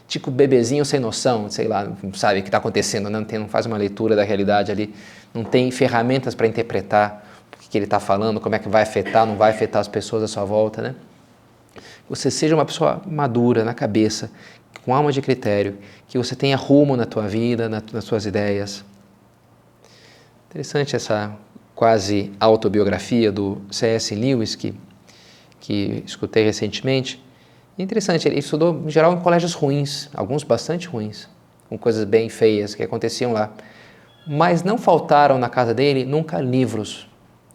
Tipo 0.09 0.31
bebezinho 0.31 0.85
sem 0.85 0.99
noção, 0.99 1.49
sei 1.49 1.69
lá, 1.69 1.85
não 1.85 2.13
sabe 2.15 2.41
o 2.41 2.43
que 2.43 2.49
está 2.49 2.59
acontecendo, 2.59 3.09
né? 3.09 3.21
não, 3.21 3.25
tem, 3.25 3.39
não 3.39 3.49
faz 3.49 3.67
uma 3.67 3.77
leitura 3.77 4.17
da 4.17 4.25
realidade 4.25 4.73
ali, 4.73 4.93
não 5.33 5.45
tem 5.45 5.71
ferramentas 5.71 6.35
para 6.35 6.49
interpretar 6.49 7.30
que, 7.71 7.79
ele 7.79 7.87
está 7.87 8.01
falando, 8.01 8.41
como 8.41 8.55
é 8.55 8.59
que 8.59 8.69
vai 8.69 8.83
afetar, 8.83 9.25
não 9.25 9.37
vai 9.37 9.51
afetar 9.51 9.81
as 9.81 9.89
pessoas 9.89 10.23
à 10.23 10.29
sua 10.29 10.45
volta, 10.45 10.83
né? 10.83 10.95
Você 12.09 12.31
seja 12.31 12.55
uma 12.55 12.65
pessoa 12.65 13.01
madura 13.07 13.65
na 13.65 13.73
cabeça, 13.73 14.31
com 14.85 14.95
alma 14.95 15.13
de 15.13 15.23
critério, 15.23 15.79
que 16.09 16.19
você 16.19 16.35
tenha 16.35 16.57
rumo 16.57 16.97
na 16.97 17.07
tua 17.07 17.29
vida, 17.29 17.69
na, 17.69 17.83
nas 17.93 18.05
suas 18.05 18.27
ideias. 18.27 18.85
Interessante 20.49 20.97
essa 20.97 21.33
quase 21.75 22.33
autobiografia 22.41 23.31
do 23.31 23.63
C.S. 23.71 24.15
Lewis 24.15 24.55
que, 24.57 24.75
que 25.61 26.03
escutei 26.05 26.45
recentemente. 26.45 27.23
interessante, 27.79 28.27
ele 28.27 28.39
estudou 28.39 28.83
em 28.85 28.91
geral 28.91 29.13
em 29.15 29.21
colégios 29.21 29.55
ruins, 29.55 30.11
alguns 30.13 30.43
bastante 30.43 30.89
ruins, 30.89 31.29
com 31.69 31.79
coisas 31.79 32.05
bem 32.05 32.29
feias 32.29 32.75
que 32.75 32.83
aconteciam 32.83 33.33
lá. 33.33 33.53
Mas 34.27 34.63
não 34.63 34.77
faltaram 34.77 35.39
na 35.39 35.49
casa 35.49 35.73
dele 35.73 36.05
nunca 36.05 36.41
livros. 36.41 37.09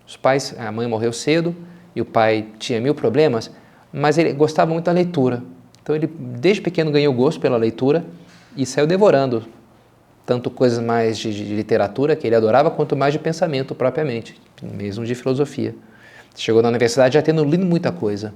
Os 0.08 0.16
pais, 0.16 0.56
a 0.58 0.72
mãe 0.72 0.88
morreu 0.88 1.12
cedo 1.12 1.56
e 1.96 2.02
o 2.02 2.06
pai 2.06 2.48
tinha 2.60 2.80
mil 2.80 2.94
problemas, 2.94 3.52
mas 3.92 4.18
ele 4.18 4.34
gostava 4.34 4.72
muito 4.72 4.86
da 4.86 4.92
leitura. 4.92 5.44
Então 5.82 5.96
ele 5.96 6.08
desde 6.08 6.62
pequeno 6.62 6.92
ganhou 6.92 7.14
gosto 7.14 7.40
pela 7.40 7.58
leitura 7.58 8.06
e 8.56 8.66
saiu 8.66 8.88
devorando 8.88 9.46
tanto 10.26 10.50
coisas 10.50 10.84
mais 10.84 11.18
de, 11.18 11.32
de, 11.32 11.56
literatura 11.56 12.16
que 12.16 12.26
ele 12.26 12.36
adorava 12.36 12.72
quanto 12.72 12.96
mais 12.96 13.14
de 13.14 13.20
pensamento 13.20 13.76
propriamente, 13.76 14.36
mesmo 14.62 15.06
de 15.06 15.14
filosofia. 15.14 15.76
Chegou 16.36 16.62
na 16.62 16.70
universidade 16.70 17.14
já 17.14 17.22
tendo 17.22 17.44
lido 17.44 17.66
muita 17.66 17.92
coisa. 17.92 18.34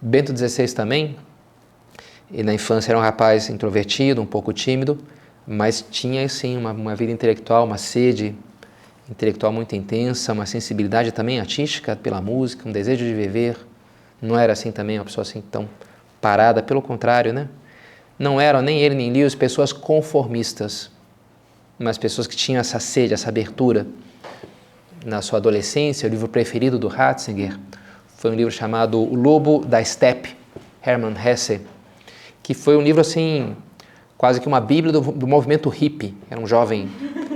Bento 0.00 0.36
XVI 0.36 0.72
também, 0.74 1.16
e 2.30 2.42
na 2.42 2.52
infância 2.52 2.92
era 2.92 2.98
um 2.98 3.02
rapaz 3.02 3.48
introvertido, 3.48 4.20
um 4.20 4.26
pouco 4.26 4.52
tímido, 4.52 4.98
mas 5.46 5.84
tinha 5.90 6.28
sim 6.28 6.56
uma, 6.56 6.72
uma 6.72 6.94
vida 6.94 7.10
intelectual, 7.10 7.64
uma 7.64 7.78
sede 7.78 8.34
intelectual 9.10 9.52
muito 9.52 9.74
intensa, 9.74 10.32
uma 10.32 10.46
sensibilidade 10.46 11.12
também 11.12 11.40
artística 11.40 11.94
pela 11.94 12.20
música, 12.20 12.68
um 12.68 12.72
desejo 12.72 13.04
de 13.04 13.14
viver. 13.14 13.56
Não 14.20 14.38
era 14.38 14.52
assim 14.52 14.72
também 14.72 14.98
uma 14.98 15.04
pessoa 15.04 15.22
assim 15.22 15.42
tão 15.42 15.68
parada, 16.20 16.62
pelo 16.62 16.80
contrário, 16.80 17.32
né? 17.32 17.48
Não 18.18 18.40
eram 18.40 18.62
nem 18.62 18.80
ele 18.80 18.94
nem 18.94 19.12
Lewis 19.12 19.34
pessoas 19.34 19.72
conformistas, 19.72 20.90
mas 21.78 21.98
pessoas 21.98 22.26
que 22.26 22.36
tinham 22.36 22.60
essa 22.60 22.78
sede, 22.78 23.12
essa 23.12 23.28
abertura. 23.28 23.86
Na 25.04 25.20
sua 25.20 25.38
adolescência, 25.38 26.08
o 26.08 26.10
livro 26.10 26.28
preferido 26.28 26.78
do 26.78 26.88
Ratzinger 26.88 27.58
foi 28.16 28.30
um 28.30 28.34
livro 28.34 28.50
chamado 28.50 28.98
O 28.98 29.14
Lobo 29.14 29.64
da 29.66 29.84
Steppe, 29.84 30.34
Hermann 30.82 31.14
Hesse, 31.14 31.60
que 32.42 32.54
foi 32.54 32.74
um 32.74 32.80
livro 32.80 33.02
assim, 33.02 33.54
quase 34.16 34.40
que 34.40 34.48
uma 34.48 34.60
bíblia 34.60 34.92
do, 34.92 35.00
do 35.00 35.26
movimento 35.26 35.68
hippie. 35.68 36.14
Era 36.30 36.40
um 36.40 36.46
jovem, 36.46 36.88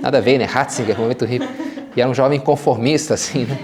nada 0.08 0.18
a 0.18 0.20
ver, 0.20 0.38
né? 0.38 0.44
Ratzinger, 0.44 0.96
movimento 0.96 1.24
hippie. 1.24 1.48
E 1.94 2.00
era 2.00 2.10
um 2.10 2.14
jovem 2.14 2.40
conformista, 2.40 3.14
assim, 3.14 3.44
né? 3.44 3.58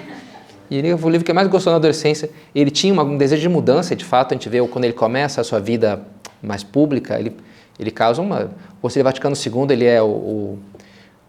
E 0.70 0.76
ele 0.76 0.92
o 0.92 1.08
livro 1.08 1.24
que 1.24 1.32
mais 1.32 1.48
gostou 1.48 1.70
na 1.70 1.76
adolescência. 1.76 2.30
Ele 2.54 2.70
tinha 2.70 2.94
um 2.94 3.16
desejo 3.16 3.42
de 3.42 3.48
mudança, 3.48 3.94
de 3.94 4.04
fato, 4.04 4.32
a 4.32 4.34
gente 4.34 4.48
vê 4.48 4.66
quando 4.66 4.84
ele 4.84 4.94
começa 4.94 5.40
a 5.40 5.44
sua 5.44 5.60
vida 5.60 6.02
mais 6.42 6.62
pública, 6.62 7.18
ele, 7.18 7.36
ele 7.78 7.90
causa 7.90 8.20
uma... 8.20 8.50
O 8.78 8.82
Conselho 8.82 9.04
Vaticano 9.04 9.34
II, 9.34 9.72
ele 9.72 9.84
é 9.84 10.02
o, 10.02 10.58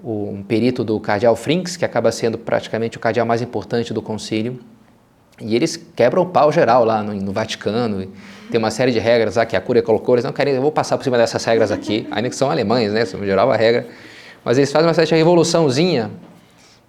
o, 0.04 0.30
um 0.34 0.44
perito 0.44 0.84
do 0.84 1.00
cardeal 1.00 1.36
Frinks, 1.36 1.78
que 1.78 1.86
acaba 1.86 2.12
sendo 2.12 2.38
praticamente 2.38 2.98
o 2.98 3.00
cardeal 3.00 3.26
mais 3.26 3.42
importante 3.42 3.94
do 3.94 4.02
concílio. 4.02 4.60
E 5.40 5.56
eles 5.56 5.76
quebram 5.96 6.24
o 6.24 6.26
pau 6.26 6.52
geral 6.52 6.86
lá 6.86 7.04
no, 7.04 7.14
no 7.14 7.32
Vaticano. 7.32 8.08
Tem 8.50 8.58
uma 8.58 8.72
série 8.72 8.92
de 8.92 9.00
regras 9.00 9.36
lá 9.36 9.46
que 9.46 9.56
a 9.56 9.62
Cúria 9.62 9.82
colocou. 9.82 10.16
Eles 10.16 10.26
não 10.26 10.32
querem, 10.32 10.54
eu 10.54 10.62
vou 10.62 10.72
passar 10.72 10.98
por 10.98 11.04
cima 11.04 11.18
dessas 11.18 11.44
regras 11.44 11.72
aqui, 11.72 12.08
ainda 12.10 12.30
que 12.30 12.36
são 12.36 12.50
alemães, 12.50 12.94
né? 12.94 13.06
Geral 13.06 13.52
a 13.52 13.56
regra. 13.56 13.86
Mas 14.46 14.60
eles 14.60 14.72
fazem 14.72 14.88
uma 14.88 14.94
certa 14.94 15.16
revoluçãozinha 15.16 16.12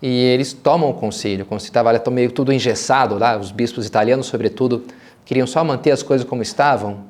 e 0.03 0.25
eles 0.25 0.53
tomam 0.53 0.91
o 0.91 0.95
concílio. 0.95 1.47
O 1.47 1.49
concílio 1.49 1.71
estava 1.71 2.11
meio 2.11 2.31
tudo 2.31 2.53
engessado 2.53 3.19
lá, 3.19 3.39
os 3.39 3.51
bispos 3.51 3.87
italianos, 3.87 4.27
sobretudo, 4.27 4.85
queriam 5.25 5.47
só 5.47 5.65
manter 5.65 5.91
as 5.91 6.03
coisas 6.03 6.29
como 6.29 6.43
estavam 6.43 7.05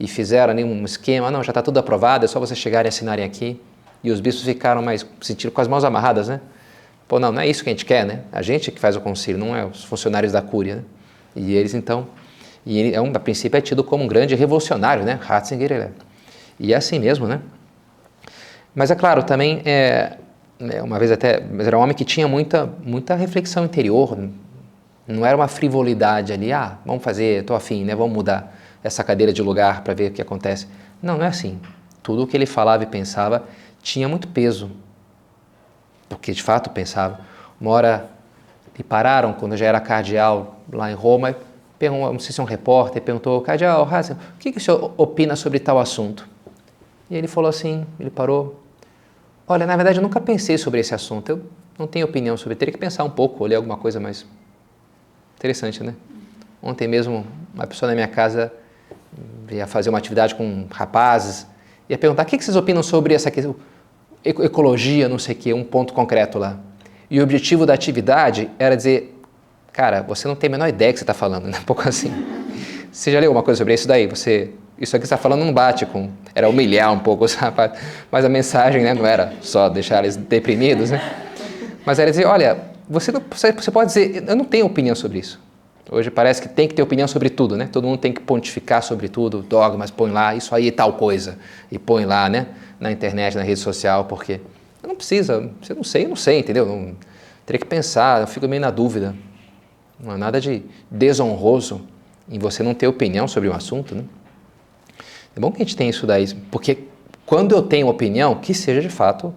e 0.00 0.08
fizeram 0.08 0.50
ali 0.50 0.64
um 0.64 0.82
esquema, 0.86 1.30
não, 1.30 1.44
já 1.44 1.50
está 1.50 1.60
tudo 1.60 1.78
aprovado, 1.78 2.24
é 2.24 2.28
só 2.28 2.40
vocês 2.40 2.58
chegarem 2.58 2.88
e 2.88 2.90
assinarem 2.90 3.24
aqui. 3.24 3.60
E 4.02 4.10
os 4.10 4.18
bispos 4.18 4.44
ficaram 4.46 4.80
mais, 4.80 5.06
sentiram 5.20 5.52
com 5.52 5.60
as 5.60 5.68
mãos 5.68 5.84
amarradas, 5.84 6.28
né? 6.28 6.40
Pô, 7.06 7.18
não, 7.18 7.30
não 7.30 7.40
é 7.42 7.46
isso 7.46 7.62
que 7.62 7.68
a 7.68 7.72
gente 7.72 7.84
quer, 7.84 8.06
né? 8.06 8.22
A 8.32 8.40
gente 8.40 8.72
que 8.72 8.80
faz 8.80 8.96
o 8.96 9.00
concílio, 9.00 9.38
não 9.38 9.54
é 9.54 9.64
os 9.64 9.84
funcionários 9.84 10.32
da 10.32 10.40
cúria, 10.40 10.76
né? 10.76 10.82
E 11.34 11.54
eles, 11.54 11.74
então, 11.74 12.08
e 12.64 12.78
ele, 12.78 12.94
é 12.94 13.00
um, 13.00 13.12
a 13.14 13.18
princípio 13.18 13.58
é 13.58 13.60
tido 13.60 13.84
como 13.84 14.04
um 14.04 14.06
grande 14.08 14.34
revolucionário, 14.34 15.04
né? 15.04 15.18
Ratzinger, 15.20 15.70
ele 15.70 15.84
é. 15.84 15.90
E 16.58 16.72
é 16.72 16.76
assim 16.76 16.98
mesmo, 16.98 17.26
né? 17.26 17.40
Mas 18.76 18.90
é 18.90 18.94
claro, 18.94 19.22
também 19.22 19.62
é, 19.64 20.18
né, 20.60 20.82
uma 20.82 20.98
vez 20.98 21.10
até, 21.10 21.40
mas 21.40 21.66
era 21.66 21.78
um 21.78 21.80
homem 21.80 21.96
que 21.96 22.04
tinha 22.04 22.28
muita, 22.28 22.70
muita 22.84 23.14
reflexão 23.14 23.64
interior, 23.64 24.18
não 25.08 25.24
era 25.24 25.34
uma 25.34 25.48
frivolidade 25.48 26.30
ali, 26.30 26.52
ah, 26.52 26.76
vamos 26.84 27.02
fazer, 27.02 27.40
estou 27.40 27.56
afim, 27.56 27.84
né, 27.84 27.94
vamos 27.94 28.14
mudar 28.14 28.54
essa 28.84 29.02
cadeira 29.02 29.32
de 29.32 29.40
lugar 29.40 29.82
para 29.82 29.94
ver 29.94 30.10
o 30.10 30.12
que 30.12 30.20
acontece. 30.20 30.68
Não, 31.02 31.16
não 31.16 31.24
é 31.24 31.28
assim. 31.28 31.58
Tudo 32.02 32.24
o 32.24 32.26
que 32.26 32.36
ele 32.36 32.44
falava 32.44 32.82
e 32.82 32.86
pensava 32.86 33.44
tinha 33.82 34.06
muito 34.08 34.28
peso, 34.28 34.70
porque 36.06 36.32
de 36.32 36.42
fato 36.42 36.68
pensava. 36.68 37.20
Uma 37.58 37.70
hora 37.70 38.10
lhe 38.76 38.84
pararam, 38.84 39.32
quando 39.32 39.56
já 39.56 39.64
era 39.64 39.80
cardeal 39.80 40.60
lá 40.70 40.90
em 40.90 40.94
Roma, 40.94 41.34
não 41.80 42.18
sei 42.18 42.32
se 42.32 42.40
é 42.40 42.42
um 42.42 42.46
repórter, 42.46 43.00
perguntou, 43.00 43.40
cardeal 43.40 43.88
Hazen, 43.90 44.16
o 44.16 44.38
que, 44.38 44.52
que 44.52 44.58
o 44.58 44.60
senhor 44.60 44.92
opina 44.98 45.34
sobre 45.34 45.58
tal 45.60 45.78
assunto? 45.78 46.28
E 47.08 47.16
ele 47.16 47.28
falou 47.28 47.48
assim, 47.48 47.86
ele 47.98 48.10
parou, 48.10 48.65
Olha, 49.48 49.66
na 49.66 49.76
verdade 49.76 49.98
eu 49.98 50.02
nunca 50.02 50.20
pensei 50.20 50.58
sobre 50.58 50.80
esse 50.80 50.94
assunto. 50.94 51.30
Eu 51.30 51.42
não 51.78 51.86
tenho 51.86 52.04
opinião 52.04 52.36
sobre. 52.36 52.56
Teria 52.56 52.72
que 52.72 52.78
pensar 52.78 53.04
um 53.04 53.10
pouco, 53.10 53.44
olhar 53.44 53.58
alguma 53.58 53.76
coisa 53.76 54.00
mais 54.00 54.26
interessante, 55.36 55.82
né? 55.82 55.94
Ontem 56.62 56.88
mesmo 56.88 57.26
uma 57.54 57.66
pessoa 57.66 57.88
na 57.88 57.94
minha 57.94 58.08
casa 58.08 58.52
ia 59.50 59.66
fazer 59.66 59.88
uma 59.88 59.98
atividade 59.98 60.34
com 60.34 60.66
rapazes 60.70 61.46
ia 61.88 61.98
perguntar: 61.98 62.22
o 62.24 62.26
que 62.26 62.42
vocês 62.42 62.56
opinam 62.56 62.82
sobre 62.82 63.14
essa 63.14 63.30
questão, 63.30 63.56
ecologia, 64.24 65.08
não 65.08 65.18
sei 65.18 65.34
o 65.34 65.38
quê, 65.38 65.54
um 65.54 65.64
ponto 65.64 65.92
concreto 65.92 66.38
lá. 66.38 66.58
E 67.10 67.20
o 67.20 67.22
objetivo 67.22 67.64
da 67.64 67.74
atividade 67.74 68.50
era 68.58 68.76
dizer: 68.76 69.18
cara, 69.72 70.02
você 70.02 70.26
não 70.26 70.34
tem 70.34 70.48
a 70.48 70.50
menor 70.50 70.68
ideia 70.68 70.92
que 70.92 70.98
você 70.98 71.04
está 71.04 71.14
falando, 71.14 71.46
né? 71.46 71.58
Um 71.62 71.64
pouco 71.64 71.88
assim. 71.88 72.12
Você 72.90 73.12
já 73.12 73.20
leu 73.20 73.28
alguma 73.28 73.42
coisa 73.42 73.58
sobre 73.58 73.74
isso 73.74 73.86
daí? 73.86 74.06
Você 74.06 74.50
isso 74.78 74.94
aqui 74.94 75.04
está 75.04 75.16
falando 75.16 75.44
não 75.44 75.52
bate 75.52 75.86
com. 75.86 76.10
Era 76.34 76.48
humilhar 76.48 76.92
um 76.92 76.98
pouco 76.98 77.24
os 77.26 77.34
rapazes. 77.34 77.78
Mas 78.10 78.24
a 78.24 78.28
mensagem 78.28 78.82
né, 78.82 78.94
não 78.94 79.06
era 79.06 79.32
só 79.40 79.68
deixar 79.68 80.00
eles 80.04 80.16
deprimidos, 80.16 80.90
né? 80.90 81.00
Mas 81.84 81.98
era 81.98 82.10
dizer: 82.10 82.26
olha, 82.26 82.58
você, 82.88 83.10
não, 83.10 83.22
você 83.30 83.70
pode 83.70 83.88
dizer, 83.88 84.24
eu 84.28 84.36
não 84.36 84.44
tenho 84.44 84.66
opinião 84.66 84.94
sobre 84.94 85.18
isso. 85.18 85.40
Hoje 85.88 86.10
parece 86.10 86.42
que 86.42 86.48
tem 86.48 86.66
que 86.66 86.74
ter 86.74 86.82
opinião 86.82 87.06
sobre 87.06 87.30
tudo, 87.30 87.56
né? 87.56 87.68
Todo 87.70 87.86
mundo 87.86 87.98
tem 87.98 88.12
que 88.12 88.20
pontificar 88.20 88.82
sobre 88.82 89.08
tudo, 89.08 89.40
dogmas, 89.42 89.88
põe 89.90 90.10
lá, 90.10 90.34
isso 90.34 90.52
aí 90.52 90.72
tal 90.72 90.94
coisa. 90.94 91.38
E 91.70 91.78
põe 91.78 92.04
lá, 92.04 92.28
né? 92.28 92.48
Na 92.80 92.90
internet, 92.90 93.36
na 93.36 93.42
rede 93.42 93.60
social, 93.60 94.04
porque 94.04 94.40
não 94.86 94.96
precisa, 94.96 95.50
você 95.60 95.74
não 95.74 95.84
sei, 95.84 96.04
eu 96.04 96.08
não 96.08 96.16
sei, 96.16 96.40
entendeu? 96.40 96.66
Não, 96.66 96.96
teria 97.44 97.58
que 97.58 97.66
pensar, 97.66 98.20
eu 98.20 98.26
fico 98.26 98.46
meio 98.48 98.60
na 98.60 98.70
dúvida. 98.70 99.14
Não 99.98 100.12
há 100.12 100.18
nada 100.18 100.40
de 100.40 100.62
desonroso 100.90 101.86
em 102.28 102.38
você 102.38 102.62
não 102.62 102.74
ter 102.74 102.86
opinião 102.86 103.28
sobre 103.28 103.48
um 103.48 103.52
assunto, 103.52 103.94
né? 103.94 104.04
É 105.36 105.40
bom 105.40 105.52
que 105.52 105.58
a 105.58 105.64
gente 105.64 105.76
tenha 105.76 105.90
isso 105.90 106.06
daí, 106.06 106.32
porque 106.50 106.78
quando 107.26 107.54
eu 107.54 107.60
tenho 107.60 107.88
opinião, 107.88 108.36
que 108.36 108.54
seja 108.54 108.80
de 108.80 108.88
fato 108.88 109.34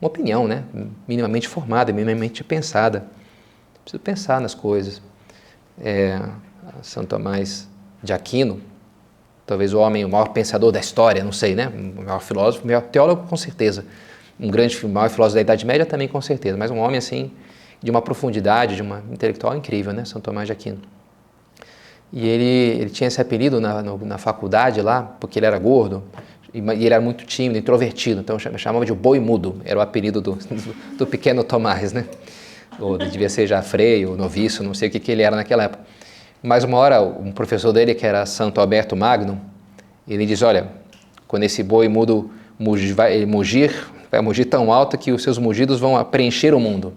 uma 0.00 0.06
opinião, 0.06 0.46
né? 0.46 0.64
Minimamente 1.06 1.48
formada, 1.48 1.92
minimamente 1.92 2.44
pensada. 2.44 3.04
Preciso 3.82 4.00
pensar 4.00 4.40
nas 4.40 4.54
coisas. 4.54 5.02
É, 5.82 6.20
São 6.80 7.04
Tomás 7.04 7.68
de 8.02 8.12
Aquino, 8.12 8.60
talvez 9.44 9.74
o 9.74 9.80
homem, 9.80 10.04
o 10.04 10.08
maior 10.08 10.28
pensador 10.28 10.70
da 10.70 10.78
história, 10.78 11.24
não 11.24 11.32
sei, 11.32 11.54
né? 11.54 11.68
O 11.68 12.02
maior 12.02 12.20
filósofo, 12.20 12.64
o 12.64 12.66
maior 12.66 12.82
teólogo, 12.82 13.26
com 13.26 13.36
certeza. 13.36 13.84
Um 14.38 14.48
grande, 14.48 14.78
o 14.86 14.88
maior 14.88 15.10
filósofo 15.10 15.34
da 15.34 15.40
Idade 15.40 15.66
Média 15.66 15.84
também, 15.84 16.06
com 16.06 16.20
certeza. 16.20 16.56
Mas 16.56 16.70
um 16.70 16.78
homem, 16.78 16.96
assim, 16.96 17.32
de 17.82 17.90
uma 17.90 18.00
profundidade, 18.00 18.76
de 18.76 18.82
uma 18.82 19.02
intelectual 19.10 19.56
incrível, 19.56 19.92
né? 19.92 20.04
São 20.04 20.20
Tomás 20.20 20.46
de 20.46 20.52
Aquino. 20.52 20.78
E 22.12 22.26
ele, 22.26 22.80
ele 22.80 22.90
tinha 22.90 23.06
esse 23.06 23.20
apelido 23.20 23.60
na, 23.60 23.82
no, 23.82 23.98
na 24.04 24.18
faculdade 24.18 24.80
lá, 24.82 25.02
porque 25.20 25.38
ele 25.38 25.46
era 25.46 25.58
gordo, 25.58 26.02
e, 26.52 26.58
e, 26.58 26.70
ele 26.84 26.86
era 26.86 27.00
muito 27.00 27.24
tímido, 27.24 27.58
introvertido, 27.58 28.20
então 28.20 28.38
chamava 28.38 28.84
de 28.84 28.92
boi 28.92 29.20
mudo, 29.20 29.60
era 29.64 29.78
o 29.78 29.82
apelido 29.82 30.20
do, 30.20 30.32
do, 30.32 30.96
do 30.98 31.06
pequeno 31.06 31.44
Tomás, 31.44 31.92
né? 31.92 32.04
Ou 32.80 32.98
devia 32.98 33.28
ser 33.28 33.46
já 33.46 33.62
freio, 33.62 34.16
noviço, 34.16 34.64
não 34.64 34.74
sei 34.74 34.88
o 34.88 34.90
que, 34.90 34.98
que 34.98 35.12
ele 35.12 35.22
era 35.22 35.36
naquela 35.36 35.64
época. 35.64 35.84
Mas 36.42 36.64
uma 36.64 36.78
hora, 36.78 37.00
um 37.02 37.30
professor 37.30 37.72
dele, 37.72 37.94
que 37.94 38.06
era 38.06 38.24
Santo 38.26 38.60
Alberto 38.60 38.96
Magno, 38.96 39.40
ele 40.08 40.26
diz, 40.26 40.42
olha, 40.42 40.68
quando 41.28 41.44
esse 41.44 41.62
boi 41.62 41.86
mudo 41.86 42.30
mugir, 42.58 42.94
vai 42.94 43.24
mugir, 43.26 43.72
vai 44.10 44.20
mugir 44.20 44.46
tão 44.46 44.72
alto 44.72 44.98
que 44.98 45.12
os 45.12 45.22
seus 45.22 45.38
mugidos 45.38 45.78
vão 45.78 46.02
preencher 46.04 46.54
o 46.54 46.58
mundo 46.58 46.92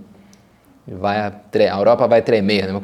vai 0.88 1.18
a, 1.18 1.34
Europa 1.78 2.08
vai 2.08 2.22
tremer, 2.22 2.68
né? 2.68 2.82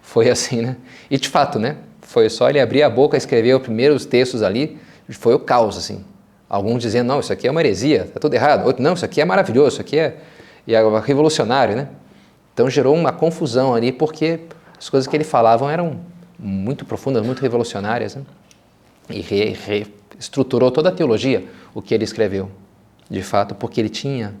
foi 0.00 0.30
assim, 0.30 0.62
né? 0.62 0.76
E 1.10 1.18
de 1.18 1.28
fato, 1.28 1.58
né? 1.58 1.76
Foi 2.02 2.28
só 2.28 2.48
ele 2.48 2.60
abrir 2.60 2.82
a 2.82 2.90
boca, 2.90 3.16
escrever 3.16 3.54
os 3.56 3.62
primeiros 3.62 4.06
textos 4.06 4.42
ali, 4.42 4.78
foi 5.10 5.34
o 5.34 5.38
caos, 5.38 5.76
assim. 5.76 6.04
Alguns 6.48 6.82
dizendo, 6.82 7.08
não, 7.08 7.20
isso 7.20 7.32
aqui 7.32 7.48
é 7.48 7.50
uma 7.50 7.60
heresia, 7.60 8.02
está 8.04 8.20
tudo 8.20 8.34
errado. 8.34 8.66
Outro, 8.66 8.82
não, 8.82 8.92
isso 8.92 9.04
aqui 9.04 9.20
é 9.20 9.24
maravilhoso, 9.24 9.68
isso 9.68 9.80
aqui 9.80 9.98
é, 9.98 10.18
é 10.68 11.00
revolucionário, 11.04 11.74
né? 11.74 11.88
Então 12.52 12.70
gerou 12.70 12.94
uma 12.94 13.10
confusão 13.10 13.74
ali, 13.74 13.90
porque 13.90 14.40
as 14.78 14.88
coisas 14.88 15.08
que 15.08 15.16
ele 15.16 15.24
falava 15.24 15.70
eram 15.72 16.00
muito 16.38 16.84
profundas, 16.84 17.24
muito 17.24 17.40
revolucionárias, 17.40 18.14
né? 18.14 18.22
E 19.10 19.20
reestruturou 19.20 20.70
toda 20.70 20.88
a 20.88 20.92
teologia, 20.92 21.44
o 21.74 21.82
que 21.82 21.92
ele 21.92 22.04
escreveu, 22.04 22.50
de 23.10 23.22
fato, 23.22 23.54
porque 23.54 23.80
ele 23.80 23.88
tinha. 23.88 24.34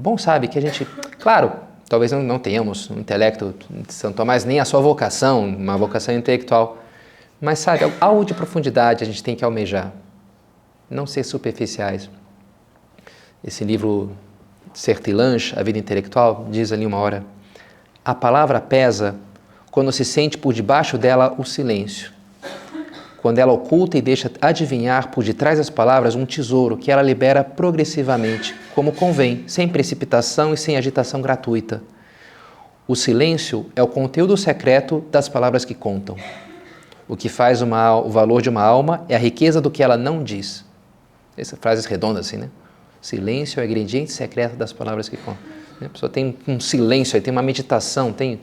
Bom, 0.00 0.16
sabe, 0.16 0.46
que 0.46 0.56
a 0.56 0.62
gente. 0.62 0.84
Claro, 1.18 1.50
talvez 1.88 2.12
não, 2.12 2.22
não 2.22 2.38
tenhamos 2.38 2.88
um 2.88 3.00
intelecto 3.00 3.52
de 3.68 3.92
São 3.92 4.12
Tomás, 4.12 4.44
nem 4.44 4.60
a 4.60 4.64
sua 4.64 4.80
vocação, 4.80 5.44
uma 5.44 5.76
vocação 5.76 6.14
intelectual, 6.14 6.78
mas 7.40 7.58
sabe, 7.58 7.92
algo 8.00 8.24
de 8.24 8.32
profundidade 8.32 9.02
a 9.02 9.06
gente 9.06 9.24
tem 9.24 9.34
que 9.34 9.44
almejar, 9.44 9.92
não 10.88 11.04
ser 11.04 11.24
superficiais. 11.24 12.08
Esse 13.42 13.64
livro 13.64 14.12
Sertilange, 14.72 15.52
A 15.58 15.64
Vida 15.64 15.80
Intelectual, 15.80 16.46
diz 16.48 16.70
ali 16.70 16.86
uma 16.86 16.98
hora: 16.98 17.24
a 18.04 18.14
palavra 18.14 18.60
pesa 18.60 19.16
quando 19.68 19.90
se 19.90 20.04
sente 20.04 20.38
por 20.38 20.52
debaixo 20.52 20.96
dela 20.96 21.34
o 21.36 21.44
silêncio. 21.44 22.12
Quando 23.20 23.38
ela 23.38 23.52
oculta 23.52 23.98
e 23.98 24.02
deixa 24.02 24.30
adivinhar 24.40 25.10
por 25.10 25.24
detrás 25.24 25.58
das 25.58 25.68
palavras 25.68 26.14
um 26.14 26.24
tesouro 26.24 26.76
que 26.76 26.90
ela 26.90 27.02
libera 27.02 27.42
progressivamente, 27.42 28.54
como 28.74 28.92
convém, 28.92 29.44
sem 29.46 29.68
precipitação 29.68 30.54
e 30.54 30.56
sem 30.56 30.76
agitação 30.76 31.20
gratuita. 31.20 31.82
O 32.86 32.94
silêncio 32.94 33.66
é 33.74 33.82
o 33.82 33.88
conteúdo 33.88 34.36
secreto 34.36 35.04
das 35.10 35.28
palavras 35.28 35.64
que 35.64 35.74
contam. 35.74 36.16
O 37.08 37.16
que 37.16 37.28
faz 37.28 37.60
uma, 37.60 37.98
o 37.98 38.08
valor 38.08 38.40
de 38.40 38.48
uma 38.48 38.62
alma 38.62 39.04
é 39.08 39.16
a 39.16 39.18
riqueza 39.18 39.60
do 39.60 39.70
que 39.70 39.82
ela 39.82 39.96
não 39.96 40.22
diz. 40.22 40.64
Essa 41.36 41.56
frase 41.56 41.86
é 41.86 41.90
redonda 41.90 42.20
assim, 42.20 42.36
né? 42.36 42.48
Silêncio 43.00 43.60
é 43.60 43.62
o 43.62 43.66
ingrediente 43.66 44.12
secreto 44.12 44.56
das 44.56 44.72
palavras 44.72 45.08
que 45.08 45.16
contam. 45.16 45.42
A 45.80 45.88
pessoa 45.88 46.10
tem 46.10 46.36
um 46.46 46.58
silêncio, 46.58 47.20
tem 47.20 47.30
uma 47.30 47.42
meditação, 47.42 48.12
tem 48.12 48.40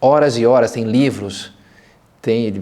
horas 0.00 0.36
e 0.38 0.46
horas, 0.46 0.70
tem 0.70 0.84
livros, 0.84 1.52
tem 2.26 2.52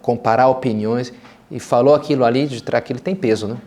comparar 0.00 0.48
opiniões 0.48 1.12
e 1.50 1.60
falou 1.60 1.94
aquilo 1.94 2.24
ali, 2.24 2.46
de 2.46 2.64
aquilo 2.74 2.98
tem 2.98 3.14
peso, 3.14 3.46
né? 3.46 3.58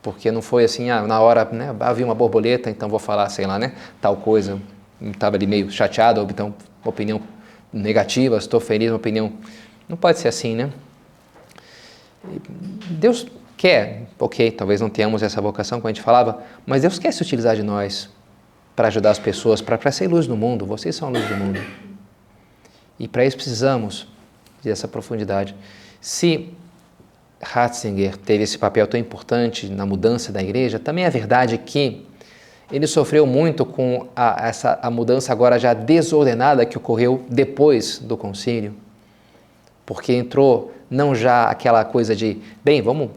Porque 0.00 0.32
não 0.32 0.40
foi 0.40 0.64
assim, 0.64 0.88
ah, 0.88 1.02
na 1.02 1.20
hora, 1.20 1.44
né, 1.44 1.76
havia 1.80 2.06
uma 2.06 2.14
borboleta, 2.14 2.70
então 2.70 2.88
vou 2.88 2.98
falar, 2.98 3.28
sei 3.28 3.46
lá, 3.46 3.58
né, 3.58 3.74
tal 4.00 4.16
coisa. 4.16 4.58
Estava 5.02 5.36
ali 5.36 5.46
meio 5.46 5.70
chateado, 5.70 6.22
ou 6.22 6.26
então 6.26 6.54
opinião 6.82 7.20
negativa, 7.70 8.38
estou 8.38 8.58
feliz, 8.58 8.90
uma 8.90 8.96
opinião. 8.96 9.34
Não 9.86 9.98
pode 9.98 10.18
ser 10.18 10.28
assim, 10.28 10.56
né? 10.56 10.70
Deus 12.88 13.26
quer, 13.54 14.06
ok, 14.18 14.50
talvez 14.52 14.80
não 14.80 14.88
tenhamos 14.88 15.22
essa 15.22 15.42
vocação, 15.42 15.78
como 15.78 15.88
a 15.88 15.92
gente 15.92 16.02
falava, 16.02 16.42
mas 16.64 16.82
Deus 16.82 16.98
quer 16.98 17.12
se 17.12 17.20
utilizar 17.20 17.54
de 17.54 17.62
nós 17.62 18.08
para 18.74 18.88
ajudar 18.88 19.10
as 19.10 19.18
pessoas, 19.18 19.60
para 19.60 19.92
ser 19.92 20.08
luz 20.08 20.26
no 20.26 20.38
mundo. 20.38 20.64
Vocês 20.64 20.96
são 20.96 21.08
a 21.08 21.10
luz 21.10 21.28
do 21.28 21.36
mundo. 21.36 21.60
E 22.98 23.06
para 23.06 23.26
isso 23.26 23.36
precisamos 23.36 24.08
dessa 24.68 24.86
profundidade. 24.86 25.54
Se 26.00 26.50
Ratzinger 27.40 28.16
teve 28.16 28.44
esse 28.44 28.58
papel 28.58 28.86
tão 28.86 28.98
importante 28.98 29.68
na 29.68 29.86
mudança 29.86 30.32
da 30.32 30.42
igreja, 30.42 30.78
também 30.78 31.04
é 31.04 31.10
verdade 31.10 31.58
que 31.58 32.06
ele 32.70 32.86
sofreu 32.86 33.26
muito 33.26 33.64
com 33.64 34.08
a, 34.14 34.46
essa, 34.46 34.78
a 34.82 34.90
mudança 34.90 35.32
agora 35.32 35.58
já 35.58 35.72
desordenada 35.72 36.66
que 36.66 36.76
ocorreu 36.76 37.24
depois 37.28 37.98
do 37.98 38.16
concílio, 38.16 38.74
porque 39.86 40.12
entrou 40.12 40.72
não 40.90 41.14
já 41.14 41.44
aquela 41.44 41.84
coisa 41.84 42.14
de, 42.14 42.38
bem, 42.62 42.82
vamos, 42.82 43.10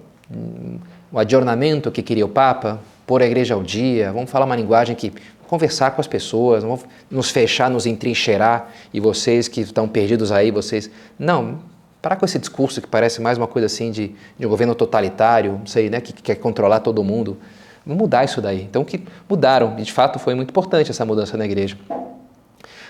o 1.12 1.20
adornamento 1.20 1.92
que 1.92 2.02
queria 2.02 2.26
o 2.26 2.30
Papa, 2.30 2.80
pôr 3.06 3.22
a 3.22 3.26
igreja 3.26 3.54
ao 3.54 3.64
dia, 3.64 4.12
vamos 4.14 4.30
falar 4.30 4.46
uma 4.46 4.56
linguagem 4.56 4.96
que 4.96 5.12
conversar 5.52 5.92
com 5.92 6.00
as 6.00 6.08
pessoas, 6.08 6.64
vamos 6.64 6.86
nos 7.10 7.30
fechar, 7.30 7.70
nos 7.70 7.86
entrincheirar 7.86 8.70
e 8.94 9.02
vocês 9.02 9.50
que 9.50 9.60
estão 9.60 9.86
perdidos 9.86 10.32
aí, 10.32 10.50
vocês. 10.50 10.90
Não, 11.20 11.60
parar 12.02 12.16
com 12.16 12.24
esse 12.24 12.40
discurso 12.40 12.82
que 12.82 12.88
parece 12.88 13.20
mais 13.20 13.38
uma 13.38 13.48
coisa 13.48 13.66
assim 13.66 13.92
de, 13.92 14.16
de 14.40 14.48
um 14.48 14.50
governo 14.50 14.74
totalitário, 14.74 15.58
não 15.60 15.66
sei, 15.66 15.90
né, 15.90 16.00
que, 16.00 16.14
que 16.14 16.22
quer 16.22 16.36
controlar 16.36 16.80
todo 16.80 17.04
mundo. 17.04 17.38
Vamos 17.86 18.02
mudar 18.02 18.24
isso 18.24 18.42
daí. 18.42 18.62
Então, 18.62 18.86
que 18.86 19.04
mudaram, 19.30 19.76
e 19.78 19.82
de 19.82 19.92
fato 19.92 20.20
foi 20.20 20.36
muito 20.36 20.52
importante 20.52 20.90
essa 20.90 21.04
mudança 21.04 21.36
na 21.36 21.44
igreja. 21.44 21.78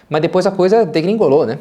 Mas 0.08 0.22
depois 0.22 0.46
a 0.46 0.52
coisa 0.52 0.86
degringolou, 0.86 1.48
né? 1.48 1.58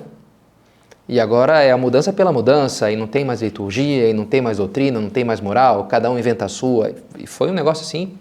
E 1.08 1.18
agora 1.18 1.62
é 1.62 1.72
a 1.72 1.78
mudança 1.78 2.12
pela 2.12 2.30
mudança, 2.30 2.92
e 2.92 2.96
não 2.96 3.06
tem 3.06 3.24
mais 3.24 3.40
liturgia, 3.40 4.10
e 4.10 4.12
não 4.12 4.26
tem 4.26 4.42
mais 4.42 4.58
doutrina, 4.58 5.00
não 5.00 5.08
tem 5.08 5.24
mais 5.24 5.40
moral, 5.40 5.86
cada 5.86 6.10
um 6.10 6.18
inventa 6.18 6.44
a 6.44 6.48
sua. 6.48 6.92
E 7.18 7.26
foi 7.26 7.48
um 7.48 7.54
negócio 7.54 7.86
assim 7.86 8.18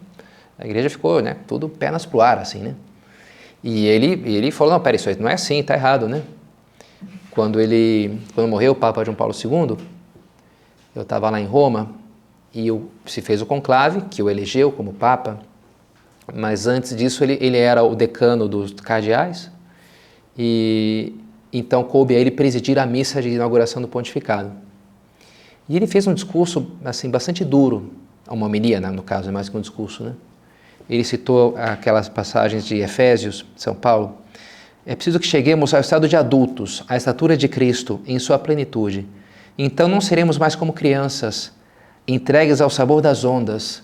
a 0.59 0.65
igreja 0.65 0.89
ficou, 0.89 1.21
né, 1.21 1.37
tudo 1.47 1.69
pernas 1.69 2.05
pro 2.05 2.19
ar, 2.19 2.37
assim, 2.37 2.59
né? 2.59 2.75
E 3.63 3.87
ele, 3.87 4.21
ele 4.29 4.51
falou, 4.51 4.73
não, 4.73 4.79
pera, 4.79 4.95
isso 4.95 5.09
não 5.19 5.29
é 5.29 5.33
assim, 5.33 5.63
tá 5.63 5.73
errado, 5.73 6.07
né? 6.07 6.21
Quando 7.31 7.59
ele, 7.59 8.19
quando 8.35 8.47
morreu 8.49 8.73
o 8.73 8.75
Papa 8.75 9.03
João 9.03 9.15
Paulo 9.15 9.33
II, 9.33 9.77
eu 10.95 11.01
estava 11.01 11.29
lá 11.29 11.39
em 11.39 11.45
Roma 11.45 11.91
e 12.53 12.67
eu, 12.67 12.89
se 13.05 13.21
fez 13.21 13.41
o 13.41 13.45
conclave, 13.45 14.01
que 14.09 14.21
o 14.21 14.29
elegeu 14.29 14.71
como 14.71 14.93
Papa, 14.93 15.39
mas 16.33 16.67
antes 16.67 16.95
disso 16.95 17.23
ele, 17.23 17.37
ele 17.39 17.57
era 17.57 17.83
o 17.83 17.95
decano 17.95 18.47
dos 18.47 18.73
cardeais 18.73 19.49
e 20.37 21.15
então 21.51 21.83
coube 21.83 22.15
a 22.15 22.19
ele 22.19 22.31
presidir 22.31 22.77
a 22.77 22.85
missa 22.85 23.21
de 23.21 23.29
inauguração 23.29 23.81
do 23.81 23.87
pontificado. 23.87 24.51
E 25.67 25.75
ele 25.75 25.87
fez 25.87 26.05
um 26.07 26.13
discurso 26.13 26.71
assim 26.83 27.09
bastante 27.09 27.45
duro, 27.45 27.91
uma 28.29 28.45
homilia, 28.45 28.79
né, 28.79 28.89
no 28.89 29.03
caso, 29.03 29.29
é 29.29 29.31
mais 29.31 29.49
que 29.49 29.57
um 29.57 29.61
discurso, 29.61 30.03
né? 30.03 30.13
Ele 30.89 31.03
citou 31.03 31.55
aquelas 31.57 32.09
passagens 32.09 32.65
de 32.65 32.77
Efésios, 32.77 33.45
São 33.55 33.75
Paulo. 33.75 34.17
É 34.85 34.95
preciso 34.95 35.19
que 35.19 35.27
cheguemos 35.27 35.73
ao 35.73 35.81
estado 35.81 36.07
de 36.07 36.15
adultos, 36.15 36.83
à 36.87 36.97
estatura 36.97 37.37
de 37.37 37.47
Cristo, 37.47 37.99
em 38.07 38.17
sua 38.17 38.39
plenitude. 38.39 39.07
Então 39.57 39.87
não 39.87 40.01
seremos 40.01 40.37
mais 40.37 40.55
como 40.55 40.73
crianças, 40.73 41.51
entregues 42.07 42.59
ao 42.59 42.69
sabor 42.69 43.01
das 43.01 43.23
ondas 43.23 43.83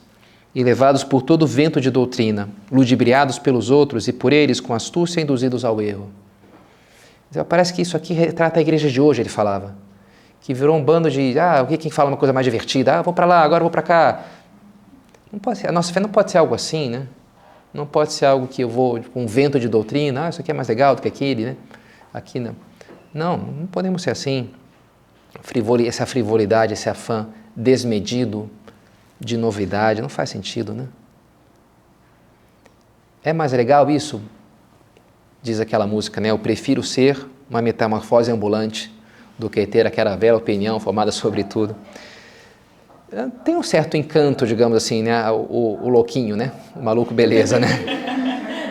e 0.55 0.63
levados 0.63 1.03
por 1.03 1.21
todo 1.21 1.45
vento 1.45 1.81
de 1.81 1.91
doutrina, 1.91 2.49
ludibriados 2.71 3.37
pelos 3.37 3.69
outros 3.69 4.07
e 4.07 4.13
por 4.13 4.31
eles 4.31 4.61
com 4.61 4.73
astúcia 4.73 5.21
induzidos 5.21 5.65
ao 5.65 5.81
erro. 5.81 6.09
Então, 7.29 7.43
parece 7.43 7.73
que 7.73 7.81
isso 7.81 7.97
aqui 7.97 8.13
retrata 8.13 8.59
a 8.59 8.61
igreja 8.61 8.89
de 8.89 9.01
hoje, 9.01 9.21
ele 9.21 9.29
falava. 9.29 9.75
Que 10.39 10.53
virou 10.53 10.77
um 10.77 10.83
bando 10.83 11.11
de, 11.11 11.37
ah, 11.37 11.61
o 11.63 11.67
que 11.67 11.75
quem 11.75 11.91
fala 11.91 12.09
uma 12.09 12.17
coisa 12.17 12.31
mais 12.31 12.45
divertida? 12.45 12.99
Ah, 12.99 13.01
vou 13.01 13.13
para 13.13 13.25
lá, 13.25 13.41
agora 13.41 13.61
vou 13.61 13.69
para 13.69 13.81
cá. 13.81 14.23
Não 15.35 15.39
pode 15.41 15.59
ser, 15.59 15.67
a 15.67 15.71
nossa 15.73 15.91
fé 15.91 15.99
não 15.99 16.07
pode 16.07 16.31
ser 16.31 16.37
algo 16.37 16.55
assim, 16.55 16.89
né? 16.89 17.07
Não 17.73 17.85
pode 17.85 18.13
ser 18.13 18.25
algo 18.25 18.47
que 18.47 18.63
eu 18.63 18.69
vou 18.69 19.01
com 19.01 19.23
um 19.23 19.27
vento 19.27 19.59
de 19.59 19.67
doutrina, 19.67 20.27
ah, 20.27 20.29
isso 20.29 20.39
aqui 20.39 20.49
é 20.49 20.53
mais 20.53 20.69
legal 20.69 20.95
do 20.95 21.01
que 21.01 21.09
aquele, 21.09 21.43
né? 21.43 21.57
Aqui 22.13 22.39
não. 22.39 22.55
Não, 23.13 23.35
não 23.35 23.67
podemos 23.67 24.01
ser 24.01 24.11
assim. 24.11 24.49
Frivoli, 25.41 25.89
essa 25.89 26.05
frivolidade, 26.05 26.71
esse 26.71 26.87
afã 26.87 27.27
desmedido 27.53 28.49
de 29.19 29.35
novidade, 29.35 30.01
não 30.01 30.07
faz 30.07 30.29
sentido, 30.29 30.73
né? 30.73 30.87
É 33.21 33.33
mais 33.33 33.51
legal 33.51 33.91
isso? 33.91 34.21
Diz 35.43 35.59
aquela 35.59 35.85
música, 35.85 36.21
né? 36.21 36.31
Eu 36.31 36.39
prefiro 36.39 36.81
ser 36.81 37.27
uma 37.49 37.61
metamorfose 37.61 38.31
ambulante 38.31 38.89
do 39.37 39.49
que 39.49 39.67
ter 39.67 39.85
aquela 39.85 40.15
velha 40.15 40.37
opinião 40.37 40.79
formada 40.79 41.11
sobre 41.11 41.43
tudo. 41.43 41.75
É, 43.15 43.27
tem 43.45 43.55
um 43.55 43.63
certo 43.63 43.95
encanto, 43.95 44.45
digamos 44.45 44.75
assim, 44.75 45.01
né? 45.01 45.31
O, 45.31 45.79
o, 45.81 45.87
louquinho, 45.87 46.35
né? 46.35 46.51
O 46.75 46.83
maluco 46.83 47.13
beleza, 47.13 47.57
né? 47.57 47.67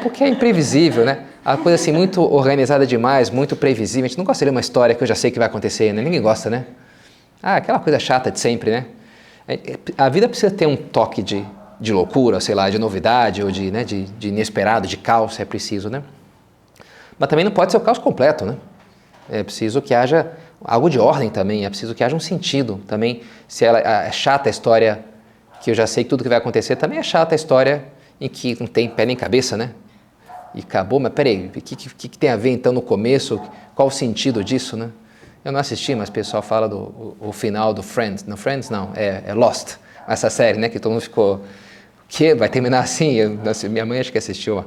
Porque 0.03 0.23
é 0.23 0.29
imprevisível, 0.29 1.03
né? 1.03 1.25
A 1.43 1.57
coisa 1.57 1.77
assim 1.77 1.91
muito 1.91 2.21
organizada 2.21 2.87
demais, 2.87 3.31
muito 3.31 3.57
previsível. 3.57 4.05
A 4.05 4.09
gente 4.09 4.19
não 4.19 4.25
gosta 4.25 4.45
de 4.45 4.51
uma 4.51 4.61
história 4.61 4.95
que 4.95 5.03
eu 5.03 5.07
já 5.07 5.15
sei 5.15 5.31
que 5.31 5.39
vai 5.39 5.47
acontecer, 5.47 5.95
né? 5.95 6.03
Ninguém 6.03 6.21
gosta, 6.21 6.51
né? 6.51 6.67
Ah, 7.43 7.57
aquela 7.57 7.79
coisa 7.79 7.99
chata 7.99 8.31
de 8.31 8.39
sempre, 8.39 8.71
né? 8.71 8.85
É, 9.49 9.55
é, 9.55 9.79
a 9.97 10.11
vida 10.11 10.29
precisa 10.29 10.53
ter 10.53 10.67
um 10.67 10.77
toque 10.77 11.23
de, 11.23 11.43
de 11.81 11.95
loucura, 11.95 12.39
sei 12.39 12.55
lá, 12.55 12.69
de 12.69 12.79
novidade 12.79 13.43
ou 13.43 13.51
de, 13.51 13.71
né, 13.71 13.83
de, 13.83 14.05
de 14.05 14.29
inesperado, 14.29 14.87
de 14.87 14.99
caos, 14.99 15.41
é 15.41 15.47
preciso, 15.47 15.89
né? 15.89 16.03
Mas 17.19 17.31
também 17.31 17.47
não 17.47 17.53
pode 17.53 17.73
ser 17.73 17.79
o 17.79 17.81
caos 17.81 17.97
completo, 17.97 18.45
né? 18.45 18.57
É 19.31 19.43
preciso 19.43 19.81
que 19.81 19.95
haja 19.95 20.31
algo 20.65 20.89
de 20.89 20.99
ordem 20.99 21.31
também, 21.31 21.65
é 21.65 21.69
preciso 21.69 21.95
que 21.95 22.03
haja 22.03 22.17
um 22.17 22.21
sentido 22.21 22.81
também. 22.87 23.23
Se 23.47 23.65
ela 23.65 23.79
é 23.79 24.11
chata 24.11 24.49
a 24.49 24.51
história 24.51 25.05
que 25.63 25.71
eu 25.71 25.75
já 25.75 25.87
sei 25.87 26.05
tudo 26.05 26.23
que 26.23 26.29
vai 26.29 26.39
acontecer, 26.39 26.77
também 26.77 26.99
é 26.99 27.03
chata 27.03 27.35
a 27.35 27.37
história 27.37 27.85
em 28.21 28.29
que 28.29 28.57
não 28.59 28.67
tem 28.67 28.89
pé 28.89 29.07
nem 29.07 29.17
cabeça, 29.17 29.57
né? 29.57 29.71
E 30.55 30.61
acabou, 30.61 31.01
mas 31.01 31.13
peraí, 31.13 31.47
o 31.47 31.51
que, 31.51 31.75
que, 31.75 32.09
que, 32.09 32.19
tem 32.19 32.31
a 32.31 32.37
ver 32.37 32.51
então 32.51 32.73
no 32.73 32.81
começo? 32.81 33.41
Qual 33.75 33.89
o 33.89 33.91
sentido 33.91 34.43
disso, 34.45 34.77
né? 34.77 34.91
Eu 35.45 35.53
não 35.53 35.61
assisti, 35.61 35.95
mas 35.95 36.09
o 36.09 36.13
pessoal 36.13 36.43
fala 36.43 36.69
do 36.69 36.77
o, 36.79 37.17
o 37.21 37.33
final 37.33 37.75
do 37.75 37.83
Friends. 37.83 38.25
No 38.25 38.37
Friends 38.37 38.71
não, 38.71 38.91
é, 38.95 39.23
é, 39.27 39.35
Lost, 39.35 39.77
essa 40.09 40.31
série, 40.31 40.59
né? 40.59 40.69
Que 40.69 40.79
todo 40.79 40.93
mundo 40.93 41.03
ficou, 41.03 41.37
o 41.37 41.43
quê? 42.09 42.35
Vai 42.35 42.49
terminar 42.49 42.81
assim? 42.81 43.15
Eu, 43.15 43.39
minha 43.69 43.85
mãe 43.85 43.99
acho 44.01 44.13
que 44.13 44.19
assistiu. 44.19 44.65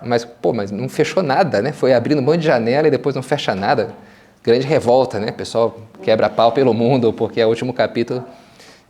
Mas, 0.00 0.24
pô, 0.24 0.52
mas 0.52 0.70
não 0.70 0.88
fechou 0.88 1.22
nada, 1.22 1.60
né? 1.60 1.72
Foi 1.72 1.92
abrindo 1.92 2.20
um 2.20 2.24
monte 2.24 2.40
de 2.40 2.46
janela 2.46 2.86
e 2.86 2.90
depois 2.90 3.14
não 3.14 3.22
fecha 3.22 3.54
nada. 3.54 3.94
Grande 4.48 4.66
revolta, 4.66 5.20
né? 5.20 5.30
O 5.30 5.34
pessoal 5.34 5.78
quebra 6.02 6.30
pau 6.30 6.52
pelo 6.52 6.72
mundo 6.72 7.12
porque 7.12 7.40
é 7.40 7.46
o 7.46 7.48
último 7.50 7.72
capítulo. 7.72 8.24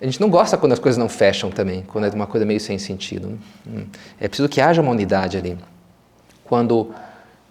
A 0.00 0.04
gente 0.04 0.20
não 0.20 0.30
gosta 0.30 0.56
quando 0.56 0.72
as 0.72 0.78
coisas 0.78 0.96
não 0.96 1.08
fecham 1.08 1.50
também, 1.50 1.82
quando 1.82 2.04
é 2.04 2.10
uma 2.10 2.26
coisa 2.26 2.46
meio 2.46 2.60
sem 2.60 2.78
sentido. 2.78 3.36
Hum. 3.66 3.84
É 4.20 4.28
preciso 4.28 4.48
que 4.48 4.60
haja 4.60 4.80
uma 4.80 4.92
unidade 4.92 5.36
ali. 5.36 5.58
Quando 6.44 6.92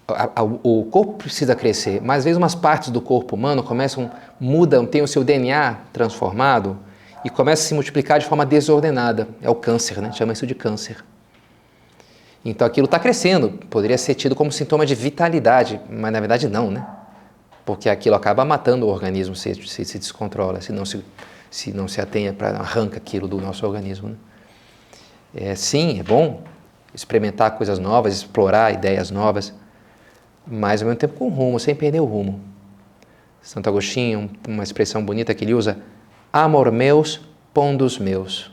a, 0.08 0.30
a, 0.38 0.44
o 0.44 0.88
corpo 0.90 1.16
precisa 1.16 1.54
crescer, 1.54 2.02
mas 2.02 2.20
às 2.20 2.24
vezes 2.24 2.38
umas 2.38 2.56
partes 2.56 2.90
do 2.90 3.02
corpo 3.02 3.36
humano 3.36 3.62
começam, 3.62 4.10
mudam, 4.40 4.86
têm 4.86 5.02
o 5.02 5.08
seu 5.08 5.26
DNA 5.26 5.76
transformado 5.92 6.78
e 7.26 7.30
começam 7.30 7.66
a 7.66 7.68
se 7.68 7.74
multiplicar 7.74 8.20
de 8.20 8.26
forma 8.26 8.46
desordenada. 8.46 9.28
É 9.42 9.50
o 9.50 9.56
câncer, 9.56 10.02
né? 10.02 10.14
Chama 10.14 10.32
isso 10.32 10.48
de 10.48 10.56
câncer. 10.56 11.04
Então 12.46 12.66
aquilo 12.66 12.86
está 12.86 12.98
crescendo, 12.98 13.50
poderia 13.70 13.98
ser 13.98 14.16
tido 14.16 14.34
como 14.34 14.50
sintoma 14.54 14.86
de 14.86 14.96
vitalidade, 14.96 15.82
mas 15.90 16.14
na 16.14 16.20
verdade 16.22 16.48
não, 16.48 16.72
né? 16.72 16.86
Porque 17.68 17.90
aquilo 17.90 18.16
acaba 18.16 18.46
matando 18.46 18.86
o 18.86 18.90
organismo 18.90 19.36
se 19.36 19.54
se, 19.68 19.84
se 19.84 20.00
descontrola, 20.00 20.62
se 20.62 20.72
não 20.72 20.86
se, 20.86 21.04
se 21.52 21.74
não 21.74 21.86
se 21.86 22.00
atenha 22.00 22.32
para 22.32 22.52
arranca 22.52 22.96
aquilo 22.96 23.28
do 23.28 23.42
nosso 23.42 23.66
organismo. 23.66 24.08
Né? 24.08 24.16
É, 25.36 25.54
sim, 25.54 26.00
é 26.00 26.04
bom 26.04 26.44
experimentar 26.94 27.58
coisas 27.58 27.78
novas, 27.78 28.14
explorar 28.14 28.74
ideias 28.74 29.12
novas, 29.12 29.54
mas 30.48 30.82
ao 30.82 30.88
mesmo 30.88 30.98
tempo 30.98 31.16
com 31.16 31.28
rumo, 31.28 31.60
sem 31.60 31.76
perder 31.76 32.00
o 32.00 32.06
rumo. 32.06 32.40
Santo 33.42 33.68
Agostinho, 33.68 34.32
uma 34.48 34.64
expressão 34.64 35.04
bonita 35.04 35.36
que 35.36 35.44
ele 35.44 35.54
usa, 35.54 35.78
amor 36.32 36.72
meus, 36.72 37.20
pondos 37.54 38.00
meus. 38.00 38.50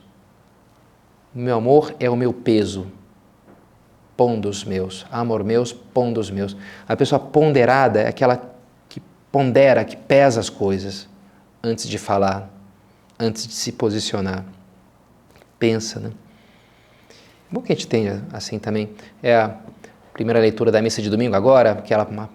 Meu 1.32 1.58
amor 1.58 1.94
é 2.00 2.10
o 2.10 2.16
meu 2.16 2.32
peso, 2.32 2.88
pondos 4.16 4.64
meus. 4.64 5.06
Amor 5.08 5.44
meus, 5.44 5.72
pondos 5.72 6.32
meus. 6.32 6.56
A 6.88 6.96
pessoa 6.96 7.20
ponderada 7.20 8.00
é 8.00 8.08
aquela 8.08 8.36
que 8.36 8.53
pondera, 9.34 9.84
que 9.84 9.96
pesa 9.96 10.38
as 10.38 10.48
coisas 10.48 11.08
antes 11.60 11.88
de 11.88 11.98
falar, 11.98 12.48
antes 13.18 13.48
de 13.48 13.52
se 13.52 13.72
posicionar. 13.72 14.44
Pensa, 15.58 15.98
né? 15.98 16.12
Bom 17.50 17.60
que 17.60 17.72
a 17.72 17.74
gente 17.74 17.88
tenha 17.88 18.22
assim 18.32 18.60
também. 18.60 18.90
É 19.20 19.34
a 19.34 19.56
primeira 20.12 20.38
leitura 20.38 20.70
da 20.70 20.80
missa 20.80 21.02
de 21.02 21.10
domingo 21.10 21.34
agora, 21.34 21.82
que 21.82 21.92
ela 21.92 22.30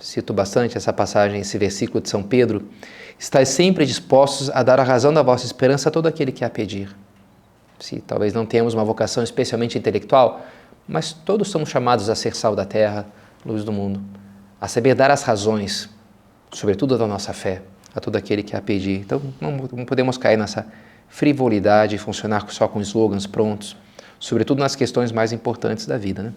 cito 0.00 0.32
bastante 0.32 0.76
essa 0.76 0.92
passagem, 0.92 1.40
esse 1.40 1.58
versículo 1.58 2.00
de 2.00 2.08
São 2.08 2.22
Pedro. 2.22 2.68
Estais 3.18 3.48
sempre 3.48 3.84
dispostos 3.84 4.48
a 4.50 4.62
dar 4.62 4.78
a 4.78 4.84
razão 4.84 5.12
da 5.12 5.24
vossa 5.24 5.44
esperança 5.44 5.88
a 5.88 5.92
todo 5.92 6.06
aquele 6.06 6.30
que 6.30 6.44
a 6.44 6.48
pedir. 6.48 6.94
Se 7.80 8.00
talvez 8.00 8.32
não 8.32 8.46
tenhamos 8.46 8.72
uma 8.72 8.84
vocação 8.84 9.24
especialmente 9.24 9.76
intelectual, 9.76 10.46
mas 10.86 11.12
todos 11.12 11.50
somos 11.50 11.68
chamados 11.68 12.08
a 12.08 12.14
ser 12.14 12.36
sal 12.36 12.54
da 12.54 12.64
terra, 12.64 13.04
luz 13.44 13.64
do 13.64 13.72
mundo, 13.72 14.00
a 14.60 14.68
saber 14.68 14.94
dar 14.94 15.10
as 15.10 15.24
razões, 15.24 15.95
sobretudo 16.52 16.96
da 16.96 17.06
nossa 17.06 17.32
fé, 17.32 17.62
a 17.94 18.00
todo 18.00 18.16
aquele 18.16 18.42
que 18.42 18.56
a 18.56 18.60
pedir. 18.60 19.00
Então 19.00 19.20
não 19.40 19.84
podemos 19.84 20.18
cair 20.18 20.36
nessa 20.36 20.66
frivolidade 21.08 21.94
e 21.94 21.98
funcionar 21.98 22.44
só 22.50 22.68
com 22.68 22.80
slogans 22.80 23.26
prontos, 23.26 23.76
sobretudo 24.18 24.60
nas 24.60 24.74
questões 24.74 25.12
mais 25.12 25.32
importantes 25.32 25.86
da 25.86 25.96
vida. 25.96 26.22
Né? 26.22 26.32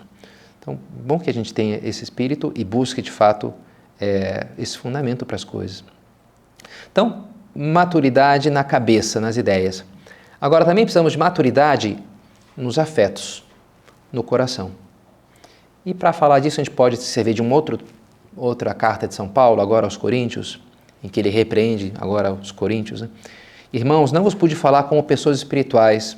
Então, 0.60 0.80
bom 1.06 1.20
que 1.20 1.30
a 1.30 1.34
gente 1.34 1.54
tenha 1.54 1.80
esse 1.84 2.04
espírito 2.04 2.52
e 2.56 2.64
busque 2.64 3.02
de 3.02 3.12
fato 3.12 3.54
é, 4.00 4.48
esse 4.58 4.78
fundamento 4.78 5.26
para 5.26 5.36
as 5.36 5.44
coisas. 5.44 5.84
Então, 6.92 7.28
maturidade 7.56 8.50
na 8.50 8.64
cabeça, 8.64 9.20
nas 9.20 9.38
ideias. 9.38 9.84
Agora, 10.40 10.66
também 10.66 10.86
precisamos 10.86 11.14
de 11.14 11.20
maturidade 11.20 11.98
nos 12.56 12.78
afetos 12.78 13.44
no 14.12 14.24
coração. 14.24 14.72
E 15.86 15.94
para 15.94 16.14
falar 16.14 16.40
disso, 16.40 16.60
a 16.60 16.64
gente 16.64 16.74
pode 16.74 16.98
servir 16.98 17.34
de 17.34 17.42
uma 17.42 17.56
outro, 17.56 17.80
outra 18.36 18.74
carta 18.74 19.08
de 19.08 19.14
São 19.14 19.28
Paulo, 19.28 19.62
agora 19.62 19.86
aos 19.86 19.98
Coríntios, 19.98 20.60
em 21.04 21.08
que 21.08 21.20
ele 21.20 21.30
repreende 21.30 21.94
agora 21.98 22.32
os 22.32 22.52
Coríntios. 22.52 23.02
Né? 23.02 23.10
Irmãos, 23.72 24.12
não 24.12 24.24
vos 24.24 24.34
pude 24.34 24.56
falar 24.56 24.84
como 24.84 25.02
pessoas 25.04 25.38
espirituais, 25.38 26.18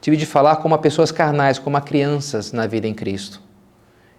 tive 0.00 0.16
de 0.16 0.26
falar 0.26 0.56
como 0.56 0.76
pessoas 0.78 1.12
carnais, 1.12 1.58
como 1.58 1.80
crianças 1.80 2.52
na 2.52 2.66
vida 2.66 2.86
em 2.86 2.94
Cristo. 2.94 3.40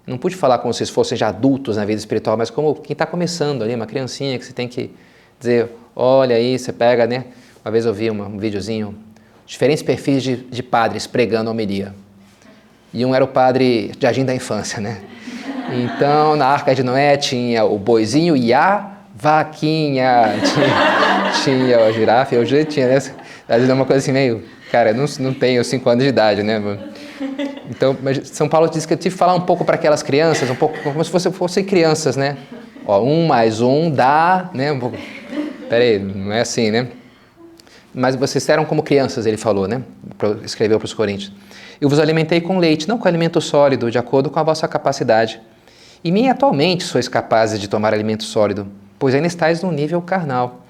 Não 0.06 0.18
pude 0.18 0.36
falar 0.36 0.58
como 0.58 0.74
se 0.74 0.86
fossem 0.88 1.18
já 1.18 1.30
adultos 1.30 1.78
na 1.78 1.86
vida 1.86 1.98
espiritual, 1.98 2.36
mas 2.36 2.50
como 2.50 2.76
quem 2.76 2.94
está 2.94 3.06
começando 3.06 3.64
ali, 3.64 3.74
uma 3.74 3.86
criancinha 3.86 4.38
que 4.38 4.46
você 4.46 4.52
tem 4.52 4.68
que 4.68 4.92
dizer, 5.40 5.70
olha 5.96 6.36
aí, 6.36 6.60
você 6.60 6.74
pega, 6.74 7.08
né? 7.08 7.26
Uma 7.64 7.72
vez 7.72 7.86
eu 7.86 7.94
vi 7.94 8.10
uma, 8.10 8.26
um 8.26 8.38
videozinho, 8.38 8.96
diferentes 9.46 9.82
perfis 9.82 10.22
de, 10.22 10.36
de 10.36 10.62
padres 10.62 11.08
pregando 11.08 11.50
homilia 11.50 11.94
e 12.94 13.04
um 13.04 13.16
era 13.16 13.26
o 13.26 13.28
padre 13.28 13.92
Jardim 14.00 14.24
da 14.24 14.36
Infância, 14.36 14.80
né? 14.80 15.02
Então, 15.74 16.36
na 16.36 16.48
Arca 16.48 16.74
de 16.76 16.84
Noé 16.84 17.18
tinha 17.18 17.66
o 17.66 17.78
boizinho 17.78 18.36
e 18.36 18.54
a 18.54 18.92
vaquinha, 19.16 20.36
tinha, 20.44 21.32
tinha 21.44 21.86
a 21.86 21.92
girafa, 21.92 22.36
eu 22.36 22.46
já 22.46 22.64
tinha, 22.66 22.88
né? 22.88 22.96
Às 22.96 23.12
vezes 23.48 23.70
é 23.70 23.74
uma 23.74 23.86
coisa 23.86 24.00
assim 24.00 24.12
meio, 24.12 24.44
cara, 24.72 24.90
eu 24.92 24.96
não, 24.96 25.06
não 25.20 25.34
tenho 25.34 25.64
cinco 25.64 25.90
anos 25.90 26.04
de 26.04 26.10
idade, 26.10 26.44
né? 26.44 26.62
Então, 27.70 27.96
São 28.24 28.50
Paulo 28.50 28.70
diz 28.70 28.86
que 28.86 28.94
eu 28.94 28.98
tive 28.98 29.14
que 29.14 29.20
falar 29.20 29.34
um 29.34 29.42
pouco 29.42 29.64
para 29.64 29.76
aquelas 29.76 30.04
crianças, 30.04 30.50
um 30.50 30.56
pouco 30.56 30.78
como 30.84 31.04
se 31.04 31.10
fossem, 31.10 31.32
fossem 31.32 31.64
crianças, 31.64 32.16
né? 32.18 32.38
Ó, 32.86 33.02
um 33.02 33.26
mais 33.26 33.62
um 33.62 33.90
dá, 33.90 34.50
né? 34.54 34.72
Um 34.72 34.80
pouco... 34.80 34.98
Peraí, 35.70 36.00
não 36.00 36.34
é 36.34 36.42
assim, 36.42 36.70
né? 36.70 36.88
Mas 37.94 38.16
vocês 38.16 38.48
eram 38.50 38.66
como 38.66 38.84
crianças, 38.84 39.26
ele 39.26 39.38
falou, 39.38 39.68
né? 39.68 39.82
Escreveu 40.44 40.80
para 40.80 40.86
os 40.86 40.94
Coríntios. 40.94 41.32
Eu 41.80 41.88
vos 41.88 42.00
alimentei 42.00 42.42
com 42.42 42.58
leite, 42.58 42.88
não 42.88 42.98
com 42.98 43.08
alimento 43.08 43.40
sólido, 43.40 43.90
de 43.90 43.98
acordo 43.98 44.30
com 44.30 44.40
a 44.40 44.44
vossa 44.44 44.68
capacidade. 44.68 45.40
E 46.04 46.12
nem 46.12 46.30
atualmente 46.30 46.84
sois 46.84 47.08
capazes 47.08 47.60
de 47.60 47.68
tomar 47.68 47.94
alimento 47.94 48.24
sólido, 48.24 48.68
pois 49.00 49.16
ainda 49.16 49.28
estáis 49.28 49.62
no 49.62 49.72
nível 49.72 50.02
carnal. 50.02 50.62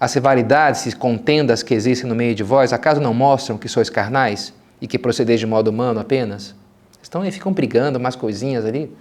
As 0.00 0.12
rivalidades 0.12 0.86
e 0.86 0.96
contendas 0.96 1.62
que 1.62 1.72
existem 1.72 2.08
no 2.08 2.14
meio 2.14 2.34
de 2.34 2.42
vós, 2.42 2.72
acaso 2.72 3.00
não 3.00 3.14
mostram 3.14 3.56
que 3.56 3.68
sois 3.68 3.88
carnais 3.88 4.52
e 4.80 4.86
que 4.86 4.98
procedeis 4.98 5.38
de 5.38 5.46
modo 5.46 5.68
humano 5.68 6.00
apenas? 6.00 6.54
Estão 7.00 7.22
aí, 7.22 7.30
ficam 7.30 7.52
brigando 7.52 7.98
umas 7.98 8.16
coisinhas 8.16 8.64
ali. 8.64 8.94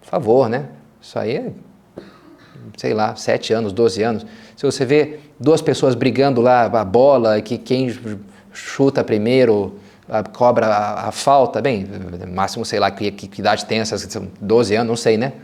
Por 0.00 0.08
favor, 0.08 0.48
né? 0.48 0.66
Isso 1.00 1.18
aí 1.18 1.36
é, 1.36 1.52
sei 2.76 2.92
lá, 2.92 3.14
sete 3.14 3.52
anos, 3.52 3.72
doze 3.72 4.02
anos. 4.02 4.26
Se 4.56 4.66
você 4.66 4.84
vê 4.84 5.20
duas 5.38 5.62
pessoas 5.62 5.94
brigando 5.94 6.40
lá, 6.40 6.64
a 6.64 6.84
bola, 6.84 7.40
que 7.40 7.56
quem 7.56 7.96
chuta 8.52 9.04
primeiro, 9.04 9.78
cobra 10.32 10.66
a, 10.66 11.08
a, 11.08 11.12
falta, 11.12 11.60
bem, 11.60 11.86
máximo, 12.32 12.64
sei 12.64 12.80
lá, 12.80 12.90
que, 12.90 13.10
que, 13.10 13.28
que 13.28 13.40
idade 13.40 13.66
tem 13.66 13.80
essas, 13.80 14.06
12 14.40 14.74
anos, 14.74 14.88
não 14.88 14.96
sei, 14.96 15.16
né? 15.16 15.34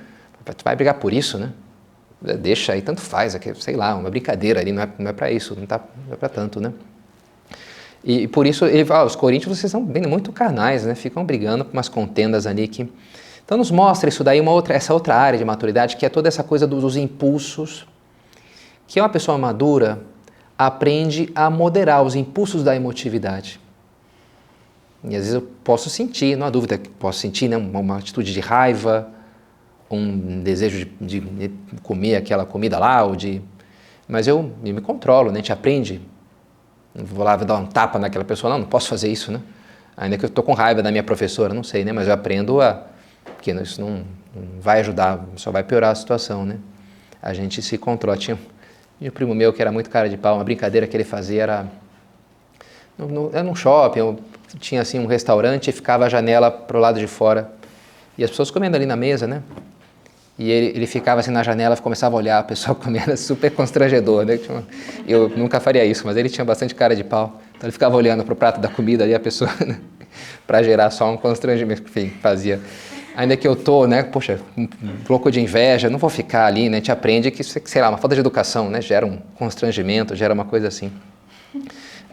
Tu 0.44 0.64
vai 0.64 0.74
brigar 0.74 0.94
por 0.94 1.12
isso, 1.12 1.38
né? 1.38 1.52
Deixa 2.20 2.72
aí, 2.72 2.80
tanto 2.80 3.00
faz, 3.00 3.34
aqui, 3.34 3.54
sei 3.60 3.76
lá, 3.76 3.94
uma 3.94 4.08
brincadeira 4.08 4.60
ali, 4.60 4.72
não 4.72 4.82
é, 4.82 4.88
não 4.98 5.10
é 5.10 5.12
para 5.12 5.30
isso, 5.30 5.54
não, 5.58 5.66
tá, 5.66 5.80
não 6.06 6.14
é 6.14 6.16
para 6.16 6.28
tanto, 6.28 6.60
né? 6.60 6.72
E, 8.02 8.22
e, 8.22 8.28
por 8.28 8.46
isso 8.46 8.64
ele 8.64 8.84
fala, 8.84 9.04
os 9.04 9.16
coríntios 9.16 9.58
vocês 9.58 9.70
são 9.70 9.84
bem, 9.84 10.06
muito 10.06 10.32
carnais, 10.32 10.84
né? 10.84 10.94
Ficam 10.94 11.24
brigando 11.24 11.64
com 11.64 11.72
umas 11.72 11.88
contendas 11.88 12.46
ali 12.46 12.68
que... 12.68 12.90
Então 13.44 13.58
nos 13.58 13.70
mostra 13.70 14.08
isso 14.08 14.24
daí, 14.24 14.40
uma 14.40 14.52
outra, 14.52 14.74
essa 14.74 14.94
outra 14.94 15.14
área 15.14 15.38
de 15.38 15.44
maturidade, 15.44 15.96
que 15.96 16.06
é 16.06 16.08
toda 16.08 16.28
essa 16.28 16.42
coisa 16.42 16.66
dos, 16.66 16.80
dos 16.80 16.96
impulsos, 16.96 17.86
que 18.86 18.98
é 18.98 19.02
uma 19.02 19.08
pessoa 19.08 19.36
madura, 19.36 20.00
aprende 20.56 21.30
a 21.34 21.50
moderar 21.50 22.02
os 22.02 22.14
impulsos 22.14 22.62
da 22.64 22.74
emotividade. 22.74 23.60
E 25.04 25.14
às 25.16 25.22
vezes 25.22 25.34
eu 25.34 25.42
posso 25.42 25.90
sentir, 25.90 26.36
não 26.36 26.46
há 26.46 26.50
dúvida 26.50 26.78
que 26.78 26.88
posso 26.88 27.18
sentir 27.20 27.48
né, 27.48 27.56
uma, 27.56 27.78
uma 27.78 27.98
atitude 27.98 28.32
de 28.32 28.40
raiva, 28.40 29.08
um 29.90 30.42
desejo 30.42 30.88
de, 31.00 31.20
de, 31.20 31.52
comer 31.82 32.16
aquela 32.16 32.46
comida 32.46 32.78
lá, 32.78 33.04
ou 33.04 33.14
de... 33.14 33.42
mas 34.08 34.26
eu, 34.26 34.52
eu 34.64 34.74
me 34.74 34.80
controlo, 34.80 35.30
né? 35.30 35.34
a 35.34 35.36
gente 35.38 35.52
aprende. 35.52 36.00
Não 36.94 37.04
vou 37.04 37.24
lá 37.24 37.36
dar 37.36 37.56
um 37.56 37.66
tapa 37.66 37.98
naquela 37.98 38.24
pessoa, 38.24 38.50
não, 38.50 38.60
não 38.60 38.66
posso 38.66 38.88
fazer 38.88 39.10
isso, 39.10 39.30
né? 39.30 39.40
Ainda 39.96 40.16
que 40.16 40.24
eu 40.24 40.28
estou 40.28 40.42
com 40.42 40.52
raiva 40.52 40.82
da 40.82 40.90
minha 40.90 41.02
professora, 41.02 41.52
não 41.52 41.62
sei, 41.62 41.84
né? 41.84 41.92
Mas 41.92 42.08
eu 42.08 42.14
aprendo 42.14 42.60
a... 42.60 42.86
que 43.42 43.50
isso 43.50 43.80
não, 43.80 44.04
não 44.34 44.60
vai 44.60 44.80
ajudar, 44.80 45.24
só 45.36 45.50
vai 45.50 45.62
piorar 45.62 45.90
a 45.90 45.94
situação, 45.94 46.46
né? 46.46 46.58
A 47.20 47.32
gente 47.34 47.60
se 47.62 47.76
controla. 47.76 48.16
Tinha, 48.16 48.38
o 49.00 49.12
primo 49.12 49.34
meu, 49.34 49.52
que 49.52 49.60
era 49.60 49.70
muito 49.70 49.90
cara 49.90 50.08
de 50.08 50.16
pau, 50.16 50.36
uma 50.36 50.44
brincadeira 50.44 50.86
que 50.86 50.96
ele 50.96 51.04
fazia 51.04 51.42
era. 51.42 51.66
No, 52.96 53.08
no, 53.08 53.30
era 53.30 53.42
num 53.42 53.54
shopping, 53.56 54.16
tinha 54.58 54.80
assim 54.80 54.98
um 54.98 55.06
restaurante 55.06 55.68
e 55.68 55.72
ficava 55.72 56.06
a 56.06 56.08
janela 56.08 56.50
para 56.50 56.76
o 56.76 56.80
lado 56.80 56.98
de 56.98 57.06
fora. 57.06 57.50
E 58.16 58.24
as 58.24 58.30
pessoas 58.30 58.50
comendo 58.50 58.76
ali 58.76 58.86
na 58.86 58.96
mesa, 58.96 59.26
né? 59.26 59.42
E 60.38 60.50
ele, 60.50 60.76
ele 60.76 60.86
ficava 60.86 61.20
assim 61.20 61.30
na 61.30 61.42
janela, 61.42 61.76
começava 61.76 62.14
a 62.16 62.18
olhar 62.18 62.38
a 62.38 62.42
pessoa 62.42 62.74
comendo, 62.76 63.16
super 63.16 63.50
constrangedor, 63.50 64.24
né? 64.24 64.38
Eu 65.06 65.28
nunca 65.28 65.60
faria 65.60 65.84
isso, 65.84 66.06
mas 66.06 66.16
ele 66.16 66.28
tinha 66.28 66.44
bastante 66.44 66.74
cara 66.74 66.94
de 66.94 67.04
pau. 67.04 67.40
Então 67.56 67.66
ele 67.66 67.72
ficava 67.72 67.96
olhando 67.96 68.24
para 68.24 68.32
o 68.32 68.36
prato 68.36 68.60
da 68.60 68.68
comida 68.68 69.04
ali, 69.04 69.14
a 69.14 69.20
pessoa, 69.20 69.50
né? 69.66 69.78
para 70.46 70.62
gerar 70.62 70.90
só 70.90 71.10
um 71.10 71.16
constrangimento, 71.16 71.82
enfim, 71.82 72.12
fazia 72.22 72.60
ainda 73.14 73.36
que 73.36 73.46
eu 73.46 73.54
tô, 73.54 73.86
né, 73.86 74.02
poxa, 74.02 74.40
um 74.56 74.68
louco 75.08 75.30
de 75.30 75.40
inveja, 75.40 75.88
não 75.88 75.98
vou 75.98 76.10
ficar 76.10 76.46
ali, 76.46 76.68
né, 76.68 76.80
te 76.80 76.90
aprende 76.90 77.30
que, 77.30 77.42
sei 77.44 77.80
lá, 77.80 77.88
uma 77.88 77.98
falta 77.98 78.14
de 78.14 78.20
educação, 78.20 78.68
né, 78.68 78.80
gera 78.80 79.06
um 79.06 79.18
constrangimento, 79.36 80.14
gera 80.16 80.34
uma 80.34 80.44
coisa 80.44 80.68
assim. 80.68 80.92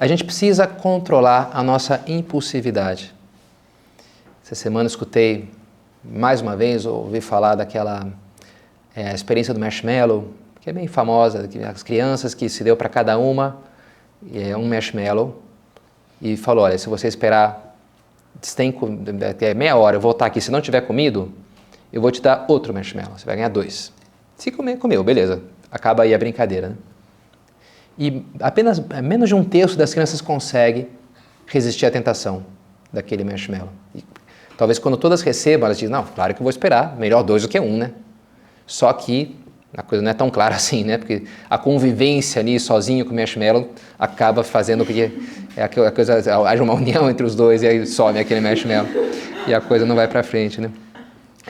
A 0.02 0.08
gente 0.08 0.24
precisa 0.24 0.66
controlar 0.66 1.52
a 1.54 1.62
nossa 1.62 2.04
impulsividade. 2.08 3.14
Essa 4.44 4.56
semana 4.56 4.88
escutei 4.88 5.48
mais 6.04 6.42
uma 6.42 6.56
vez, 6.56 6.88
ouvi 6.88 7.22
falar 7.22 7.54
daquela 7.54 8.08
é, 8.96 9.14
experiência 9.14 9.54
do 9.54 9.60
marshmallow, 9.60 10.30
que 10.60 10.72
é 10.72 10.74
bem 10.74 10.88
famosa, 10.88 11.48
as 11.72 11.84
crianças 11.84 12.34
que 12.34 12.50
se 12.50 12.64
deu 12.64 12.76
para 12.76 12.90
cada 12.90 13.20
uma 13.20 13.58
é, 14.34 14.58
um 14.58 14.68
marshmallow 14.68 15.40
e 16.20 16.36
falou, 16.36 16.64
olha, 16.64 16.80
se 16.80 16.90
você 16.90 17.08
esperar 17.08 17.78
tem, 18.56 18.76
até 19.30 19.54
meia 19.54 19.76
hora, 19.76 19.98
eu 19.98 20.02
voltar 20.02 20.26
aqui, 20.26 20.42
se 20.42 20.50
não 20.50 20.62
tiver 20.62 20.82
comido, 20.82 21.32
eu 21.94 22.02
vou 22.02 22.10
te 22.10 22.24
dar 22.24 22.46
outro 22.48 22.74
marshmallow, 22.74 23.20
você 23.20 23.26
vai 23.28 23.36
ganhar 23.36 23.50
dois. 23.50 23.94
Se 24.36 24.50
comer, 24.50 24.80
comeu, 24.80 25.04
beleza. 25.04 25.44
Acaba 25.72 26.02
aí 26.02 26.12
a 26.16 26.18
brincadeira. 26.18 26.70
Né? 26.70 26.76
E 28.02 28.26
apenas 28.40 28.80
menos 29.04 29.30
de 29.30 29.36
um 29.36 29.44
terço 29.44 29.78
das 29.78 29.94
crianças 29.94 30.22
consegue 30.22 30.88
resistir 31.46 31.86
à 31.86 31.92
tentação 31.92 32.44
daquele 32.92 33.24
marshmallow. 33.24 33.70
E, 33.94 34.04
talvez 34.58 34.80
quando 34.80 34.98
todas 34.98 35.22
recebam, 35.22 35.68
elas 35.68 35.78
dizem, 35.78 35.94
não, 35.94 36.04
claro 36.04 36.34
que 36.34 36.42
eu 36.42 36.44
vou 36.44 36.50
esperar, 36.50 36.98
melhor 36.98 37.22
dois 37.22 37.44
do 37.44 37.48
que 37.48 37.60
um, 37.60 37.78
né? 37.78 37.92
Só 38.66 38.92
que 38.92 39.36
a 39.78 39.84
coisa 39.84 40.04
não 40.04 40.10
é 40.10 40.16
tão 40.16 40.32
clara 40.32 40.56
assim, 40.58 40.84
né? 40.84 40.98
Porque 40.98 41.26
a 41.48 41.60
convivência 41.60 42.40
ali 42.40 42.60
sozinho 42.60 43.06
com 43.06 43.12
o 43.12 43.16
marshmallow 43.16 43.70
acaba 44.00 44.44
fazendo 44.44 44.84
com 44.84 44.92
que 44.92 45.12
é 45.56 45.64
a 45.64 45.92
coisa, 45.92 46.16
haja 46.48 46.64
uma 46.64 46.74
união 46.74 47.08
entre 47.08 47.24
os 47.24 47.36
dois 47.36 47.62
e 47.62 47.68
aí 47.68 47.86
some 47.86 48.18
aquele 48.18 48.42
marshmallow 48.42 48.90
e 49.46 49.54
a 49.54 49.62
coisa 49.62 49.86
não 49.86 49.96
vai 49.96 50.08
para 50.08 50.24
frente, 50.24 50.60
né? 50.60 50.72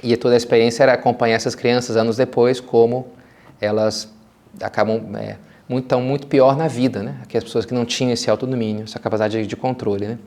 E 0.03 0.17
toda 0.17 0.33
a 0.33 0.37
experiência 0.37 0.83
era 0.83 0.91
acompanhar 0.91 1.35
essas 1.35 1.55
crianças 1.55 1.95
anos 1.95 2.17
depois, 2.17 2.59
como 2.59 3.07
elas 3.61 4.09
acabam 4.59 5.15
é, 5.15 5.37
muito, 5.67 5.87
tão 5.87 6.01
muito 6.01 6.27
pior 6.27 6.55
na 6.57 6.67
vida, 6.67 7.01
né? 7.01 7.17
Aquelas 7.23 7.43
pessoas 7.43 7.65
que 7.65 7.73
não 7.73 7.85
tinham 7.85 8.11
esse 8.11 8.29
autodomínio, 8.29 8.83
essa 8.83 8.99
capacidade 8.99 9.45
de, 9.45 9.55
controle, 9.55 10.07
né? 10.07 10.19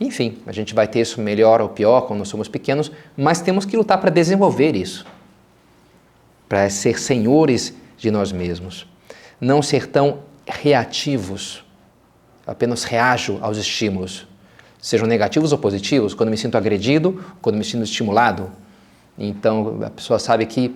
Enfim, 0.00 0.38
a 0.46 0.52
gente 0.52 0.74
vai 0.74 0.86
ter 0.86 1.00
isso 1.00 1.20
melhor 1.20 1.60
ou 1.60 1.68
pior 1.68 2.02
quando 2.02 2.24
somos 2.24 2.48
pequenos, 2.48 2.92
mas 3.16 3.40
temos 3.40 3.64
que 3.64 3.76
lutar 3.76 3.98
para 3.98 4.10
desenvolver 4.10 4.76
isso, 4.76 5.04
para 6.48 6.70
ser 6.70 7.00
senhores 7.00 7.74
de 7.96 8.10
nós 8.10 8.30
mesmos, 8.30 8.86
não 9.40 9.60
ser 9.60 9.88
tão 9.88 10.20
reativos, 10.46 11.64
apenas 12.46 12.84
reajo 12.84 13.38
aos 13.40 13.58
estímulos, 13.58 14.26
sejam 14.80 15.06
negativos 15.06 15.52
ou 15.52 15.58
positivos, 15.58 16.14
quando 16.14 16.30
me 16.30 16.36
sinto 16.36 16.56
agredido, 16.56 17.24
quando 17.42 17.56
me 17.56 17.64
sinto 17.64 17.82
estimulado. 17.82 18.50
Então 19.18 19.80
a 19.84 19.90
pessoa 19.90 20.20
sabe 20.20 20.46
que 20.46 20.74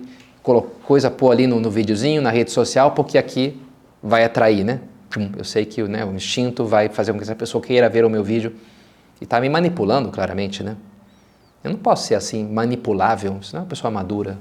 coisa 0.85 1.09
pôr 1.09 1.31
ali 1.31 1.47
no, 1.47 1.59
no 1.59 1.71
videozinho, 1.71 2.21
na 2.21 2.29
rede 2.29 2.51
social, 2.51 2.91
porque 2.91 3.17
aqui 3.17 3.57
vai 4.03 4.25
atrair, 4.25 4.65
né? 4.65 4.81
Eu 5.37 5.45
sei 5.45 5.63
que 5.63 5.81
né, 5.83 6.03
o 6.03 6.13
instinto 6.13 6.65
vai 6.65 6.89
fazer 6.89 7.13
com 7.13 7.17
que 7.19 7.23
essa 7.23 7.35
pessoa 7.35 7.63
queira 7.63 7.87
ver 7.87 8.03
o 8.03 8.09
meu 8.09 8.23
vídeo 8.23 8.53
e 9.21 9.23
está 9.23 9.39
me 9.39 9.47
manipulando 9.47 10.09
claramente, 10.09 10.61
né? 10.61 10.75
Eu 11.63 11.71
não 11.71 11.77
posso 11.77 12.07
ser 12.07 12.15
assim, 12.15 12.45
manipulável, 12.45 13.41
senão 13.41 13.61
é 13.61 13.63
uma 13.63 13.69
pessoa 13.69 13.89
madura, 13.89 14.37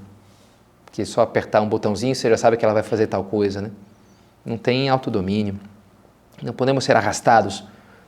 que 0.91 1.05
só 1.05 1.21
apertar 1.21 1.61
um 1.61 1.69
botãozinho 1.69 2.15
você 2.15 2.29
já 2.29 2.37
sabe 2.37 2.57
que 2.57 2.65
ela 2.65 2.75
vai 2.75 2.83
fazer 2.83 3.07
tal 3.07 3.23
coisa, 3.23 3.61
né? 3.61 3.71
Não 4.45 4.59
tem 4.59 4.89
autodomínio. 4.89 5.61
Não 6.43 6.53
podemos 6.53 6.85
ser 6.85 6.97
arrastados 6.97 7.65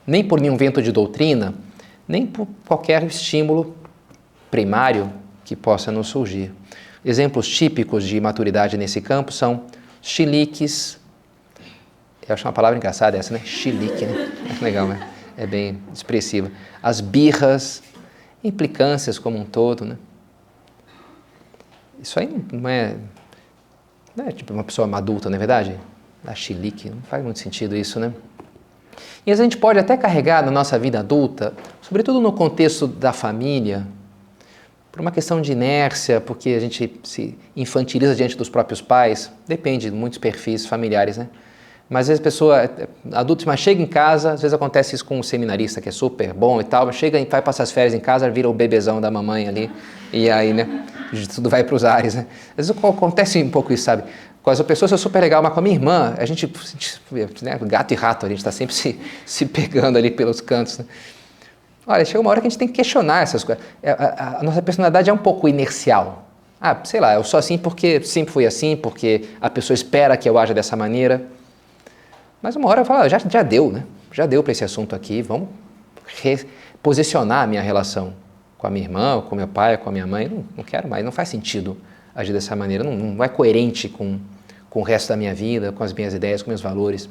nem 0.06 0.24
por 0.24 0.40
nenhum 0.40 0.56
vento 0.56 0.82
de 0.82 0.90
doutrina, 0.90 1.54
nem 2.08 2.26
por 2.26 2.48
qualquer 2.66 3.04
estímulo 3.04 3.76
primário 4.50 5.12
que 5.44 5.54
possa 5.54 5.92
nos 5.92 6.08
surgir. 6.08 6.52
Exemplos 7.04 7.48
típicos 7.48 8.04
de 8.04 8.20
maturidade 8.20 8.76
nesse 8.76 9.00
campo 9.00 9.32
são 9.32 9.64
chiliques. 10.02 10.98
Eu 12.26 12.34
acho 12.34 12.46
uma 12.46 12.52
palavra 12.52 12.76
engraçada 12.76 13.16
essa, 13.16 13.34
né? 13.34 13.40
Chilique, 13.44 14.06
né? 14.06 14.32
É 14.60 14.64
legal, 14.64 14.88
né? 14.88 15.08
É 15.36 15.46
bem 15.46 15.78
expressiva. 15.92 16.50
As 16.82 17.00
birras, 17.00 17.82
implicâncias 18.42 19.18
como 19.18 19.38
um 19.38 19.44
todo, 19.44 19.84
né? 19.84 19.96
Isso 22.00 22.18
aí 22.18 22.44
não 22.52 22.68
é, 22.68 22.96
não 24.14 24.26
é 24.26 24.32
tipo 24.32 24.52
uma 24.52 24.64
pessoa 24.64 24.88
adulta, 24.96 25.28
não 25.30 25.36
é 25.36 25.38
verdade? 25.38 25.78
Da 26.22 26.34
chilique, 26.34 26.90
não 26.90 27.02
faz 27.02 27.24
muito 27.24 27.38
sentido 27.38 27.76
isso, 27.76 27.98
né? 27.98 28.12
E 29.26 29.32
a 29.32 29.34
gente 29.34 29.56
pode 29.56 29.78
até 29.78 29.96
carregar 29.96 30.44
na 30.44 30.50
nossa 30.50 30.78
vida 30.78 31.00
adulta, 31.00 31.54
sobretudo 31.80 32.20
no 32.20 32.32
contexto 32.32 32.86
da 32.86 33.12
família, 33.12 33.86
por 34.92 35.00
uma 35.00 35.10
questão 35.10 35.40
de 35.40 35.52
inércia, 35.52 36.20
porque 36.20 36.50
a 36.50 36.60
gente 36.60 37.00
se 37.02 37.36
infantiliza 37.56 38.14
diante 38.14 38.36
dos 38.36 38.48
próprios 38.48 38.80
pais, 38.80 39.32
depende 39.46 39.90
de 39.90 39.96
muitos 39.96 40.18
perfis 40.18 40.66
familiares, 40.66 41.16
né? 41.16 41.28
Mas 41.88 42.02
às 42.02 42.08
vezes 42.08 42.20
a 42.20 42.24
pessoa, 42.24 42.70
adulto, 43.12 43.44
mas 43.46 43.60
chega 43.60 43.82
em 43.82 43.86
casa, 43.86 44.32
às 44.32 44.40
vezes 44.40 44.54
acontece 44.54 44.94
isso 44.94 45.04
com 45.04 45.18
um 45.18 45.22
seminarista 45.22 45.80
que 45.80 45.88
é 45.88 45.92
super 45.92 46.32
bom 46.32 46.60
e 46.60 46.64
tal, 46.64 46.86
mas 46.86 46.96
chega 46.96 47.20
e 47.20 47.26
vai 47.26 47.42
passar 47.42 47.62
as 47.62 47.70
férias 47.70 47.92
em 47.92 48.00
casa, 48.00 48.28
vira 48.30 48.48
o 48.48 48.54
bebezão 48.54 49.00
da 49.00 49.10
mamãe 49.10 49.46
ali, 49.46 49.70
e 50.12 50.30
aí, 50.30 50.52
né, 50.54 50.86
tudo 51.34 51.50
vai 51.50 51.62
para 51.62 51.74
os 51.74 51.84
ares, 51.84 52.14
né? 52.14 52.26
Às 52.56 52.68
vezes 52.68 52.70
acontece 52.70 53.42
um 53.42 53.50
pouco 53.50 53.72
isso, 53.72 53.84
sabe? 53.84 54.04
Com 54.42 54.50
as 54.50 54.60
pessoas 54.62 54.92
é 54.92 54.96
super 54.96 55.20
legal, 55.20 55.42
mas 55.42 55.52
com 55.52 55.60
a 55.60 55.62
minha 55.62 55.74
irmã, 55.74 56.14
a 56.16 56.24
gente, 56.24 56.50
né, 57.42 57.58
gato 57.62 57.92
e 57.92 57.94
rato, 57.94 58.26
a 58.26 58.28
gente 58.28 58.38
está 58.38 58.52
sempre 58.52 58.74
se, 58.74 58.98
se 59.24 59.46
pegando 59.46 59.98
ali 59.98 60.10
pelos 60.10 60.40
cantos, 60.40 60.78
né? 60.78 60.86
Olha, 61.86 62.04
chega 62.04 62.20
uma 62.20 62.30
hora 62.30 62.40
que 62.40 62.46
a 62.46 62.50
gente 62.50 62.58
tem 62.58 62.68
que 62.68 62.74
questionar 62.74 63.22
essas 63.22 63.44
coisas. 63.44 63.62
É, 63.82 63.90
a, 63.90 63.94
a, 63.94 64.40
a, 64.40 64.42
nossa 64.42 64.62
personalidade 64.62 65.10
é 65.10 65.12
um 65.12 65.18
pouco 65.18 65.46
inercial. 65.46 66.26
Ah, 66.58 66.78
sei 66.82 66.98
lá, 66.98 67.14
eu 67.14 67.22
sou 67.22 67.38
assim 67.38 67.58
porque 67.58 68.02
sempre 68.02 68.32
fui 68.32 68.46
assim, 68.46 68.74
porque 68.74 69.26
a 69.38 69.50
pessoa 69.50 69.74
espera 69.74 70.16
que 70.16 70.26
eu 70.26 70.38
haja 70.38 70.54
dessa 70.54 70.74
maneira. 70.76 71.22
Mas 72.44 72.56
uma 72.56 72.68
hora 72.68 72.82
eu 72.82 72.84
falo, 72.84 73.04
ah, 73.04 73.08
já, 73.08 73.18
já 73.18 73.42
deu, 73.42 73.72
né? 73.72 73.84
Já 74.12 74.26
deu 74.26 74.42
para 74.42 74.52
esse 74.52 74.62
assunto 74.62 74.94
aqui, 74.94 75.22
vamos 75.22 75.48
reposicionar 76.22 77.44
a 77.44 77.46
minha 77.46 77.62
relação 77.62 78.12
com 78.58 78.66
a 78.66 78.70
minha 78.70 78.84
irmã, 78.84 79.22
com 79.26 79.34
meu 79.34 79.48
pai, 79.48 79.78
com 79.78 79.88
a 79.88 79.92
minha 79.92 80.06
mãe. 80.06 80.28
Não, 80.28 80.44
não 80.54 80.62
quero 80.62 80.86
mais, 80.86 81.02
não 81.02 81.10
faz 81.10 81.30
sentido 81.30 81.74
agir 82.14 82.34
dessa 82.34 82.54
maneira, 82.54 82.84
não, 82.84 82.92
não 82.94 83.24
é 83.24 83.28
coerente 83.28 83.88
com, 83.88 84.20
com 84.68 84.80
o 84.80 84.82
resto 84.82 85.08
da 85.08 85.16
minha 85.16 85.34
vida, 85.34 85.72
com 85.72 85.82
as 85.82 85.94
minhas 85.94 86.12
ideias, 86.12 86.42
com 86.42 86.50
meus 86.50 86.60
valores. 86.60 87.08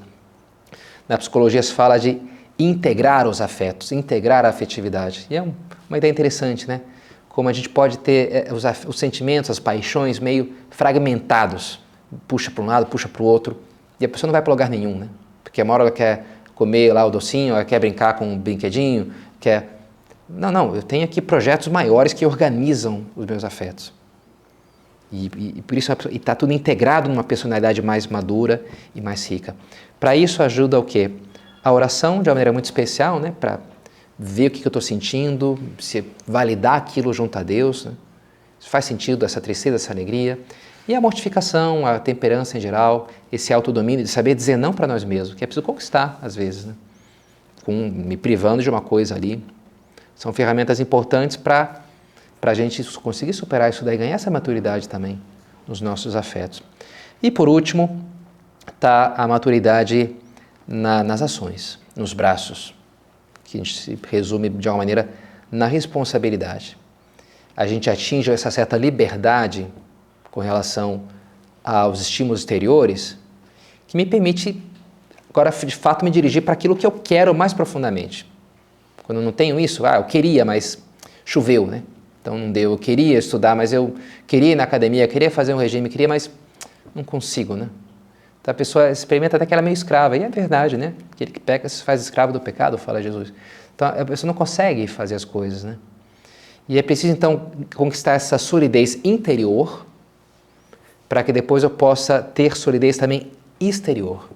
Na 1.10 1.18
psicologia 1.18 1.64
se 1.64 1.74
fala 1.74 1.98
de 1.98 2.22
integrar 2.60 3.28
os 3.28 3.42
afetos, 3.42 3.92
integrar 3.92 4.46
a 4.46 4.50
afetividade. 4.50 5.26
E 5.32 5.36
é 5.36 5.42
um, 5.42 5.52
uma 5.90 5.98
ideia 5.98 6.12
interessante, 6.12 6.68
né? 6.68 6.82
Como 7.28 7.50
a 7.50 7.54
gente 7.54 7.70
pode 7.70 7.98
ter 7.98 8.50
é, 8.50 8.54
os, 8.54 8.64
os, 8.88 9.00
sentimentos, 9.00 9.50
as 9.50 9.58
paixões 9.58 10.20
meio 10.20 10.54
fragmentados. 10.70 11.80
Puxa 12.28 12.52
para 12.52 12.64
um 12.64 12.68
lado, 12.68 12.86
puxa 12.86 13.10
para 13.10 13.24
o 13.24 13.26
outro. 13.26 13.60
E 14.00 14.06
a 14.06 14.10
pessoa 14.10 14.28
não 14.28 14.32
vai 14.32 14.42
para 14.44 14.52
lugar 14.52 14.70
nenhum, 14.70 14.96
né? 14.96 15.10
Porque 15.54 15.62
a 15.62 15.72
hora 15.72 15.84
ela 15.84 15.92
quer 15.92 16.26
comer 16.56 16.92
lá 16.92 17.06
o 17.06 17.12
docinho, 17.12 17.54
ela 17.54 17.64
quer 17.64 17.80
brincar 17.80 18.16
com 18.16 18.26
um 18.26 18.38
brinquedinho, 18.38 19.14
quer... 19.40 19.70
Não, 20.28 20.52
não, 20.52 20.76
eu 20.76 20.82
tenho 20.82 21.06
aqui 21.06 21.22
projetos 21.22 21.68
maiores 21.68 22.12
que 22.12 22.26
organizam 22.26 23.06
os 23.16 23.26
meus 23.26 23.44
afetos. 23.44 23.94
E, 25.12 25.30
e, 25.38 25.54
e 25.58 25.62
por 25.62 25.78
isso 25.78 25.92
está 26.10 26.34
tudo 26.34 26.52
integrado 26.52 27.08
numa 27.08 27.24
personalidade 27.24 27.82
mais 27.84 28.08
madura 28.08 28.66
e 28.96 29.00
mais 29.00 29.30
rica. 29.30 29.56
Para 30.00 30.16
isso 30.16 30.42
ajuda 30.42 30.80
o 30.80 30.84
quê? 30.84 31.12
a 31.64 31.72
oração 31.72 32.22
de 32.22 32.30
uma 32.30 32.36
maneira 32.36 32.52
muito 32.52 32.66
especial, 32.66 33.20
né, 33.20 33.34
para 33.40 33.60
ver 34.20 34.48
o 34.48 34.52
que, 34.52 34.66
eu 34.66 34.70
estou 34.70 34.82
sentindo, 34.82 35.58
se 35.80 36.04
validar 36.28 36.76
aquilo 36.76 37.14
junto 37.14 37.40
a 37.40 37.44
Deus, 37.44 37.86
né? 37.86 37.94
faz 38.60 38.86
sentido 38.86 39.26
essa 39.26 39.42
tristeza, 39.42 39.76
essa 39.76 39.92
alegria. 39.92 40.40
E 40.88 40.94
a 40.94 41.00
mortificação, 41.00 41.86
a 41.86 41.98
temperança 41.98 42.58
em 42.58 42.62
geral, 42.62 43.08
esse 43.32 43.54
autodomínio 43.54 44.04
de 44.04 44.12
saber 44.12 44.36
dizer 44.36 44.58
não 44.58 44.74
para 44.74 44.86
nós 44.86 45.04
mesmos, 45.04 45.36
que 45.36 45.44
é 45.44 45.48
preciso 45.48 45.66
conquistar 45.66 46.20
às 46.22 46.36
vezes, 46.36 46.66
né? 46.66 46.74
com 47.64 47.72
me 47.72 48.18
privando 48.18 48.62
de 48.62 48.70
uma 48.70 48.82
coisa 48.82 49.16
ali. 49.16 49.44
São 50.16 50.34
ferramentas 50.34 50.80
importantes 50.80 51.38
para 51.38 51.82
a 52.42 52.54
gente 52.54 52.84
conseguir 53.00 53.34
superar 53.34 53.70
isso 53.70 53.86
daí, 53.86 53.98
ganhar 53.98 54.16
essa 54.16 54.30
maturidade 54.30 54.90
também 54.90 55.20
nos 55.66 55.80
nossos 55.80 56.16
afetos. 56.16 56.62
E 57.22 57.32
por 57.32 57.48
último, 57.48 58.06
está 58.68 59.14
a 59.16 59.26
maturidade 59.26 60.14
na, 60.68 61.02
nas 61.04 61.22
ações, 61.22 61.80
nos 61.96 62.14
braços, 62.14 62.76
que 63.46 63.58
a 63.58 63.64
gente 63.64 63.78
se 63.78 63.98
resume 64.10 64.50
de 64.50 64.68
uma 64.68 64.78
maneira 64.78 65.10
na 65.50 65.66
responsabilidade. 65.66 66.78
A 67.56 67.66
gente 67.66 67.90
atinge 67.90 68.32
essa 68.32 68.52
certa 68.52 68.76
liberdade 68.76 69.68
com 70.34 70.42
relação 70.42 71.04
aos 71.64 72.02
estímulos 72.02 72.40
exteriores 72.40 73.16
que 73.86 73.96
me 73.96 74.04
permite 74.04 74.60
agora 75.30 75.52
de 75.52 75.76
fato 75.76 76.04
me 76.04 76.10
dirigir 76.10 76.42
para 76.42 76.54
aquilo 76.54 76.76
que 76.76 76.84
eu 76.84 76.92
quero 76.92 77.36
mais 77.36 77.54
profundamente. 77.54 78.28
Quando 79.04 79.20
eu 79.20 79.24
não 79.24 79.32
tenho 79.32 79.60
isso, 79.60 79.86
ah, 79.86 79.98
eu 79.98 80.06
queria, 80.06 80.44
mas 80.44 80.82
choveu, 81.24 81.68
né? 81.68 81.84
Então 82.20 82.36
não 82.36 82.52
deu. 82.52 82.72
Eu 82.72 82.78
queria 82.80 83.20
estudar, 83.20 83.56
mas 83.56 83.74
eu 83.74 83.94
queria 84.26 84.54
ir 84.54 84.56
na 84.56 84.64
academia, 84.64 85.08
queria 85.08 85.30
fazer 85.30 85.54
um 85.54 85.58
regime, 85.58 85.88
queria, 85.88 86.08
mas 86.08 86.32
não 86.96 87.04
consigo, 87.04 87.56
né? 87.56 87.70
Então 88.42 88.52
a 88.52 88.56
pessoa 88.56 88.90
experimenta 88.90 89.36
até 89.36 89.46
que 89.46 89.54
ela 89.54 89.62
é 89.62 89.64
meio 89.64 89.76
escrava. 89.76 90.18
E 90.18 90.24
é 90.24 90.30
verdade, 90.30 90.78
né? 90.78 90.96
Aquele 91.12 91.30
que 91.30 91.40
peca 91.40 91.70
se 91.70 91.84
faz 91.84 92.02
escravo 92.02 92.34
do 92.34 92.40
pecado, 92.40 92.76
fala 92.80 93.04
Jesus. 93.04 93.32
Então 93.76 93.88
a 93.88 94.04
pessoa 94.04 94.28
não 94.28 94.34
consegue 94.34 94.88
fazer 94.88 95.14
as 95.14 95.26
coisas, 95.26 95.64
né? 95.64 95.78
E 96.68 96.80
é 96.80 96.82
preciso 96.82 97.14
então 97.14 97.52
conquistar 97.76 98.14
essa 98.14 98.40
solidez 98.40 99.00
interior 99.04 99.86
para 101.08 101.24
que 101.24 101.32
depois 101.32 101.64
eu 101.64 101.70
possa 101.70 102.22
ter 102.22 102.56
solidez 102.56 102.98
também 102.98 103.32
exterior. 103.60 104.30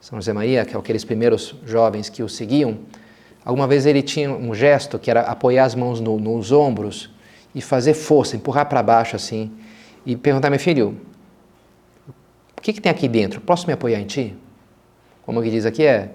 São 0.00 0.18
José 0.18 0.32
Maria, 0.32 0.64
que 0.64 0.74
é 0.74 0.78
aqueles 0.78 1.04
primeiros 1.04 1.54
jovens 1.66 2.08
que 2.08 2.22
o 2.22 2.28
seguiam, 2.28 2.78
alguma 3.44 3.66
vez 3.66 3.84
ele 3.84 4.02
tinha 4.02 4.30
um 4.30 4.54
gesto 4.54 4.98
que 4.98 5.10
era 5.10 5.22
apoiar 5.22 5.64
as 5.64 5.74
mãos 5.74 6.00
no, 6.00 6.18
nos 6.18 6.52
ombros 6.52 7.10
e 7.54 7.60
fazer 7.60 7.94
força, 7.94 8.36
empurrar 8.36 8.66
para 8.68 8.82
baixo 8.82 9.16
assim. 9.16 9.50
e 10.06 10.16
perguntar, 10.16 10.50
meu 10.50 10.60
filho, 10.60 10.96
o 12.56 12.60
que, 12.60 12.72
que 12.72 12.80
tem 12.80 12.90
aqui 12.90 13.08
dentro? 13.08 13.40
Posso 13.40 13.66
me 13.66 13.72
apoiar 13.72 14.00
em 14.00 14.06
ti? 14.06 14.36
Como 15.22 15.42
que 15.42 15.50
diz 15.50 15.66
aqui, 15.66 15.84
é, 15.84 16.10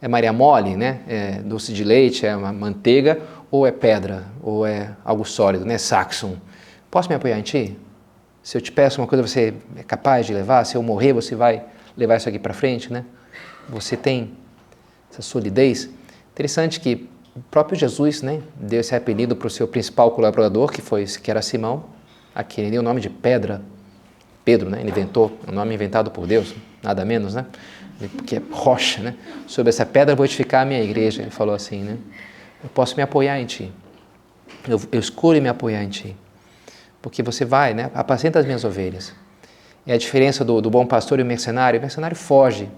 é 0.00 0.08
Maria 0.08 0.32
Mole, 0.32 0.76
né? 0.76 1.00
É 1.08 1.32
doce 1.40 1.72
de 1.72 1.82
leite, 1.84 2.26
é 2.26 2.36
uma 2.36 2.52
manteiga, 2.52 3.20
ou 3.50 3.66
é 3.66 3.72
pedra, 3.72 4.26
ou 4.42 4.66
é 4.66 4.94
algo 5.04 5.24
sólido, 5.24 5.64
né? 5.64 5.78
Saxon. 5.78 6.36
Posso 6.90 7.08
me 7.08 7.14
apoiar 7.14 7.38
em 7.38 7.42
ti? 7.42 7.78
Se 8.48 8.56
eu 8.56 8.62
te 8.62 8.72
peço 8.72 8.98
uma 8.98 9.06
coisa, 9.06 9.20
você 9.20 9.52
é 9.76 9.82
capaz 9.82 10.24
de 10.24 10.32
levar? 10.32 10.64
Se 10.64 10.74
eu 10.74 10.82
morrer, 10.82 11.12
você 11.12 11.34
vai 11.34 11.62
levar 11.94 12.16
isso 12.16 12.30
aqui 12.30 12.38
para 12.38 12.54
frente, 12.54 12.90
né? 12.90 13.04
Você 13.68 13.94
tem 13.94 14.32
essa 15.12 15.20
solidez. 15.20 15.90
Interessante 16.32 16.80
que 16.80 17.06
o 17.36 17.40
próprio 17.50 17.78
Jesus, 17.78 18.22
né, 18.22 18.40
deu 18.56 18.80
esse 18.80 18.94
apelido 18.94 19.36
para 19.36 19.48
o 19.48 19.50
seu 19.50 19.68
principal 19.68 20.12
colaborador, 20.12 20.72
que 20.72 20.80
foi 20.80 21.04
que 21.04 21.30
era 21.30 21.42
Simão, 21.42 21.84
a 22.34 22.42
quem 22.42 22.64
ele 22.64 22.70
deu 22.70 22.80
o 22.80 22.82
nome 22.82 23.02
de 23.02 23.10
Pedra. 23.10 23.60
Pedro, 24.46 24.70
né? 24.70 24.80
Ele 24.80 24.88
inventou, 24.88 25.30
um 25.46 25.52
nome 25.52 25.74
inventado 25.74 26.10
por 26.10 26.26
Deus, 26.26 26.54
nada 26.82 27.04
menos, 27.04 27.34
né? 27.34 27.44
Porque 28.16 28.36
é 28.36 28.42
rocha, 28.50 29.02
né? 29.02 29.14
Sobre 29.46 29.68
essa 29.68 29.84
pedra 29.84 30.16
vou 30.16 30.24
edificar 30.24 30.62
a 30.62 30.64
minha 30.64 30.82
igreja. 30.82 31.20
Ele 31.20 31.30
falou 31.30 31.54
assim, 31.54 31.82
né? 31.82 31.98
Eu 32.64 32.70
posso 32.70 32.96
me 32.96 33.02
apoiar 33.02 33.38
em 33.38 33.44
ti. 33.44 33.70
Eu, 34.66 34.80
eu 34.90 35.00
escolho 35.00 35.42
me 35.42 35.50
apoiar 35.50 35.84
em 35.84 35.90
ti. 35.90 36.16
Porque 37.00 37.22
você 37.22 37.44
vai, 37.44 37.74
né? 37.74 37.90
Apacenta 37.94 38.38
as 38.38 38.44
minhas 38.44 38.64
ovelhas. 38.64 39.12
É 39.86 39.94
a 39.94 39.98
diferença 39.98 40.44
do, 40.44 40.60
do 40.60 40.68
bom 40.68 40.84
pastor 40.84 41.18
e 41.18 41.22
o 41.22 41.26
mercenário. 41.26 41.78
O 41.78 41.80
mercenário 41.80 42.16
foge 42.16 42.68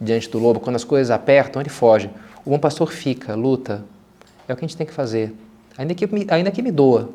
diante 0.00 0.28
do 0.28 0.38
lobo. 0.38 0.60
Quando 0.60 0.76
as 0.76 0.84
coisas 0.84 1.10
apertam, 1.10 1.60
ele 1.60 1.70
foge. 1.70 2.10
O 2.44 2.50
bom 2.50 2.58
pastor 2.58 2.90
fica, 2.90 3.34
luta. 3.34 3.84
É 4.48 4.52
o 4.52 4.56
que 4.56 4.64
a 4.64 4.68
gente 4.68 4.76
tem 4.76 4.86
que 4.86 4.92
fazer. 4.92 5.34
Ainda 5.78 5.94
que, 5.94 6.08
ainda 6.28 6.50
que 6.50 6.62
me 6.62 6.72
doa. 6.72 7.10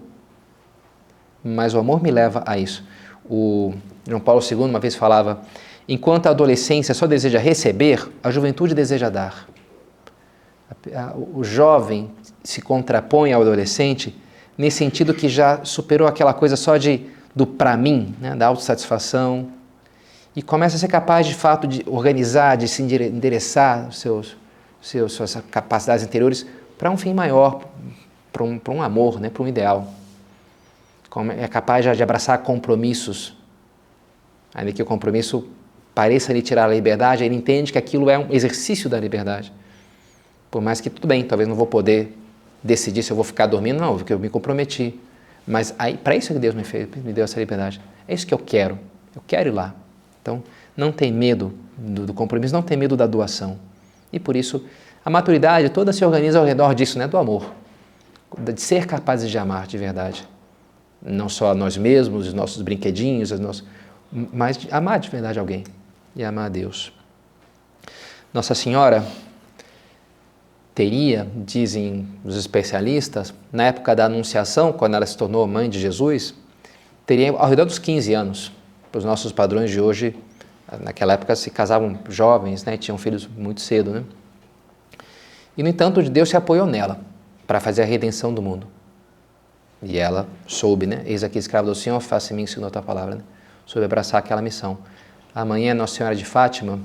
Mas 1.43 1.73
o 1.73 1.79
amor 1.79 2.01
me 2.01 2.11
leva 2.11 2.43
a 2.45 2.57
isso. 2.57 2.83
O 3.29 3.73
João 4.07 4.21
Paulo 4.21 4.41
II 4.41 4.57
uma 4.59 4.79
vez 4.79 4.95
falava: 4.95 5.41
enquanto 5.87 6.27
a 6.27 6.29
adolescência 6.29 6.93
só 6.93 7.05
deseja 7.05 7.39
receber, 7.39 8.07
a 8.23 8.31
juventude 8.31 8.73
deseja 8.73 9.09
dar. 9.09 9.47
O 11.33 11.43
jovem 11.43 12.09
se 12.43 12.61
contrapõe 12.61 13.33
ao 13.33 13.41
adolescente 13.41 14.15
nesse 14.57 14.77
sentido 14.77 15.13
que 15.13 15.29
já 15.29 15.63
superou 15.63 16.07
aquela 16.07 16.33
coisa 16.33 16.55
só 16.55 16.77
de 16.77 17.05
do 17.35 17.45
para 17.45 17.77
mim, 17.77 18.15
né, 18.19 18.35
da 18.35 18.47
autossatisfação, 18.47 19.49
e 20.35 20.41
começa 20.41 20.75
a 20.75 20.79
ser 20.79 20.87
capaz 20.87 21.27
de 21.27 21.35
fato 21.35 21.67
de 21.67 21.83
organizar, 21.85 22.57
de 22.57 22.67
se 22.67 22.81
endereçar 22.81 23.91
seus, 23.91 24.35
seus, 24.81 25.13
suas 25.13 25.35
capacidades 25.51 26.03
interiores 26.03 26.45
para 26.77 26.89
um 26.89 26.97
fim 26.97 27.13
maior, 27.13 27.63
para 28.33 28.43
um, 28.43 28.59
um 28.69 28.81
amor, 28.81 29.19
né, 29.19 29.29
para 29.29 29.43
um 29.43 29.47
ideal. 29.47 29.87
É 31.39 31.47
capaz 31.47 31.83
de 31.83 32.03
abraçar 32.03 32.39
compromissos, 32.39 33.35
ainda 34.53 34.71
que 34.71 34.81
o 34.81 34.85
compromisso 34.85 35.47
pareça 35.95 36.31
lhe 36.31 36.43
tirar 36.43 36.65
a 36.65 36.73
liberdade, 36.73 37.23
ele 37.23 37.35
entende 37.35 37.71
que 37.71 37.77
aquilo 37.77 38.09
é 38.09 38.17
um 38.17 38.27
exercício 38.31 38.87
da 38.87 38.99
liberdade. 38.99 39.51
Por 40.51 40.61
mais 40.61 40.79
que 40.79 40.89
tudo 40.89 41.07
bem, 41.07 41.23
talvez 41.23 41.47
não 41.47 41.55
vou 41.55 41.65
poder 41.65 42.15
decidir 42.67 43.01
se 43.01 43.11
eu 43.11 43.15
vou 43.15 43.23
ficar 43.23 43.47
dormindo, 43.47 43.79
não, 43.79 43.97
porque 43.97 44.13
eu 44.13 44.19
me 44.19 44.29
comprometi. 44.29 44.99
Mas 45.47 45.73
para 46.03 46.15
isso 46.15 46.33
que 46.33 46.39
Deus 46.39 46.53
me, 46.53 46.63
fez, 46.63 46.87
me 46.97 47.13
deu 47.13 47.23
essa 47.23 47.39
liberdade. 47.39 47.81
É 48.07 48.13
isso 48.13 48.27
que 48.27 48.33
eu 48.33 48.37
quero. 48.37 48.77
Eu 49.15 49.23
quero 49.25 49.49
ir 49.49 49.53
lá. 49.53 49.73
Então, 50.21 50.43
não 50.75 50.91
tem 50.91 51.11
medo 51.11 51.53
do, 51.77 52.05
do, 52.05 52.13
compromisso, 52.13 52.53
não 52.53 52.61
tem 52.61 52.77
medo 52.77 52.97
da 52.97 53.07
doação. 53.07 53.57
E 54.11 54.19
por 54.19 54.35
isso, 54.35 54.65
a 55.03 55.09
maturidade 55.09 55.69
toda 55.69 55.93
se 55.93 56.03
organiza 56.03 56.37
ao 56.37 56.45
redor 56.45 56.75
disso, 56.75 56.99
né? 56.99 57.07
do 57.07 57.17
amor. 57.17 57.53
De 58.37 58.59
ser 58.61 58.85
capazes 58.85 59.31
de 59.31 59.37
amar 59.37 59.65
de 59.65 59.77
verdade. 59.77 60.27
Não 61.01 61.29
só 61.29 61.55
nós 61.55 61.77
mesmos, 61.77 62.27
os 62.27 62.33
nossos 62.33 62.61
brinquedinhos, 62.61 63.31
os 63.31 63.39
nossos, 63.39 63.63
mas 64.11 64.59
amar 64.69 64.99
de 64.99 65.09
verdade 65.09 65.39
alguém 65.39 65.63
e 66.15 66.23
amar 66.23 66.47
a 66.47 66.49
Deus. 66.49 66.91
Nossa 68.33 68.53
Senhora 68.53 69.05
teria, 70.77 71.27
dizem 71.35 72.07
os 72.23 72.37
especialistas, 72.37 73.33
na 73.51 73.63
época 73.63 73.95
da 73.95 74.05
Anunciação, 74.05 74.71
quando 74.71 74.93
ela 74.93 75.07
se 75.07 75.17
tornou 75.17 75.47
mãe 75.47 75.67
de 75.67 75.79
Jesus, 75.79 76.35
teria 77.03 77.31
ao 77.31 77.49
redor 77.49 77.65
dos 77.65 77.79
15 77.79 78.13
anos. 78.13 78.51
Os 78.95 79.03
nossos 79.03 79.31
padrões 79.31 79.71
de 79.71 79.81
hoje, 79.81 80.15
naquela 80.79 81.13
época 81.13 81.35
se 81.35 81.49
casavam 81.49 81.97
jovens, 82.07 82.63
né, 82.63 82.77
tinham 82.77 82.95
filhos 82.95 83.25
muito 83.25 83.59
cedo. 83.59 83.89
Né? 83.89 84.03
E, 85.57 85.63
no 85.63 85.69
entanto, 85.69 85.99
Deus 86.03 86.29
se 86.29 86.37
apoiou 86.37 86.67
nela 86.67 86.99
para 87.47 87.59
fazer 87.59 87.81
a 87.81 87.85
redenção 87.85 88.31
do 88.31 88.43
mundo. 88.43 88.67
E 89.81 89.97
ela 89.97 90.27
soube, 90.45 90.85
né? 90.85 91.01
Eis 91.07 91.23
aqui 91.23 91.39
escravo 91.39 91.69
do 91.69 91.73
Senhor, 91.73 91.99
faça 92.01 92.33
em 92.33 92.35
mim 92.35 92.45
segundo 92.45 92.67
a 92.67 92.69
tua 92.69 92.83
palavra, 92.83 93.15
né? 93.15 93.21
Soube 93.65 93.83
abraçar 93.83 94.19
aquela 94.19 94.43
missão. 94.43 94.77
Amanhã, 95.33 95.73
Nossa 95.73 95.95
Senhora 95.95 96.15
de 96.15 96.25
Fátima, 96.25 96.79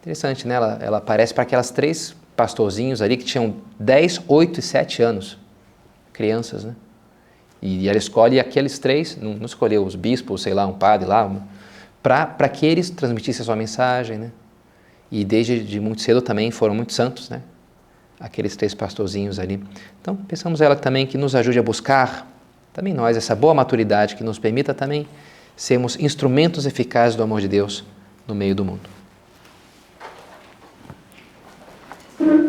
interessante, 0.00 0.46
né? 0.46 0.54
Ela, 0.54 0.78
ela 0.80 0.98
aparece 0.98 1.34
para 1.34 1.42
aquelas 1.42 1.70
três 1.70 2.14
pastorzinhos 2.38 3.02
ali 3.02 3.16
que 3.16 3.24
tinham 3.24 3.56
10, 3.80 4.22
8 4.28 4.60
e 4.60 4.62
7 4.62 5.02
anos, 5.02 5.36
crianças, 6.12 6.62
né? 6.62 6.76
E 7.60 7.88
ela 7.88 7.98
escolhe 7.98 8.38
aqueles 8.38 8.78
três, 8.78 9.18
não, 9.20 9.34
não 9.34 9.46
escolheu 9.46 9.84
os 9.84 9.96
bispos, 9.96 10.42
sei 10.42 10.54
lá, 10.54 10.64
um 10.64 10.74
padre 10.74 11.08
lá, 11.08 11.28
para 12.00 12.48
que 12.48 12.64
eles 12.64 12.90
transmitissem 12.90 13.42
a 13.42 13.44
sua 13.44 13.56
mensagem, 13.56 14.18
né? 14.18 14.30
E 15.10 15.24
desde 15.24 15.64
de 15.64 15.80
muito 15.80 16.00
cedo 16.00 16.22
também 16.22 16.52
foram 16.52 16.76
muito 16.76 16.92
santos, 16.92 17.28
né? 17.28 17.42
Aqueles 18.20 18.54
três 18.54 18.72
pastorzinhos 18.72 19.40
ali. 19.40 19.60
Então, 20.00 20.14
pensamos 20.14 20.60
ela 20.60 20.76
também 20.76 21.08
que 21.08 21.18
nos 21.18 21.34
ajude 21.34 21.58
a 21.58 21.62
buscar, 21.62 22.30
também 22.72 22.94
nós, 22.94 23.16
essa 23.16 23.34
boa 23.34 23.52
maturidade 23.52 24.14
que 24.14 24.22
nos 24.22 24.38
permita 24.38 24.72
também 24.72 25.08
sermos 25.56 25.98
instrumentos 25.98 26.66
eficazes 26.66 27.16
do 27.16 27.22
amor 27.24 27.40
de 27.40 27.48
Deus 27.48 27.84
no 28.28 28.34
meio 28.36 28.54
do 28.54 28.64
mundo. 28.64 28.97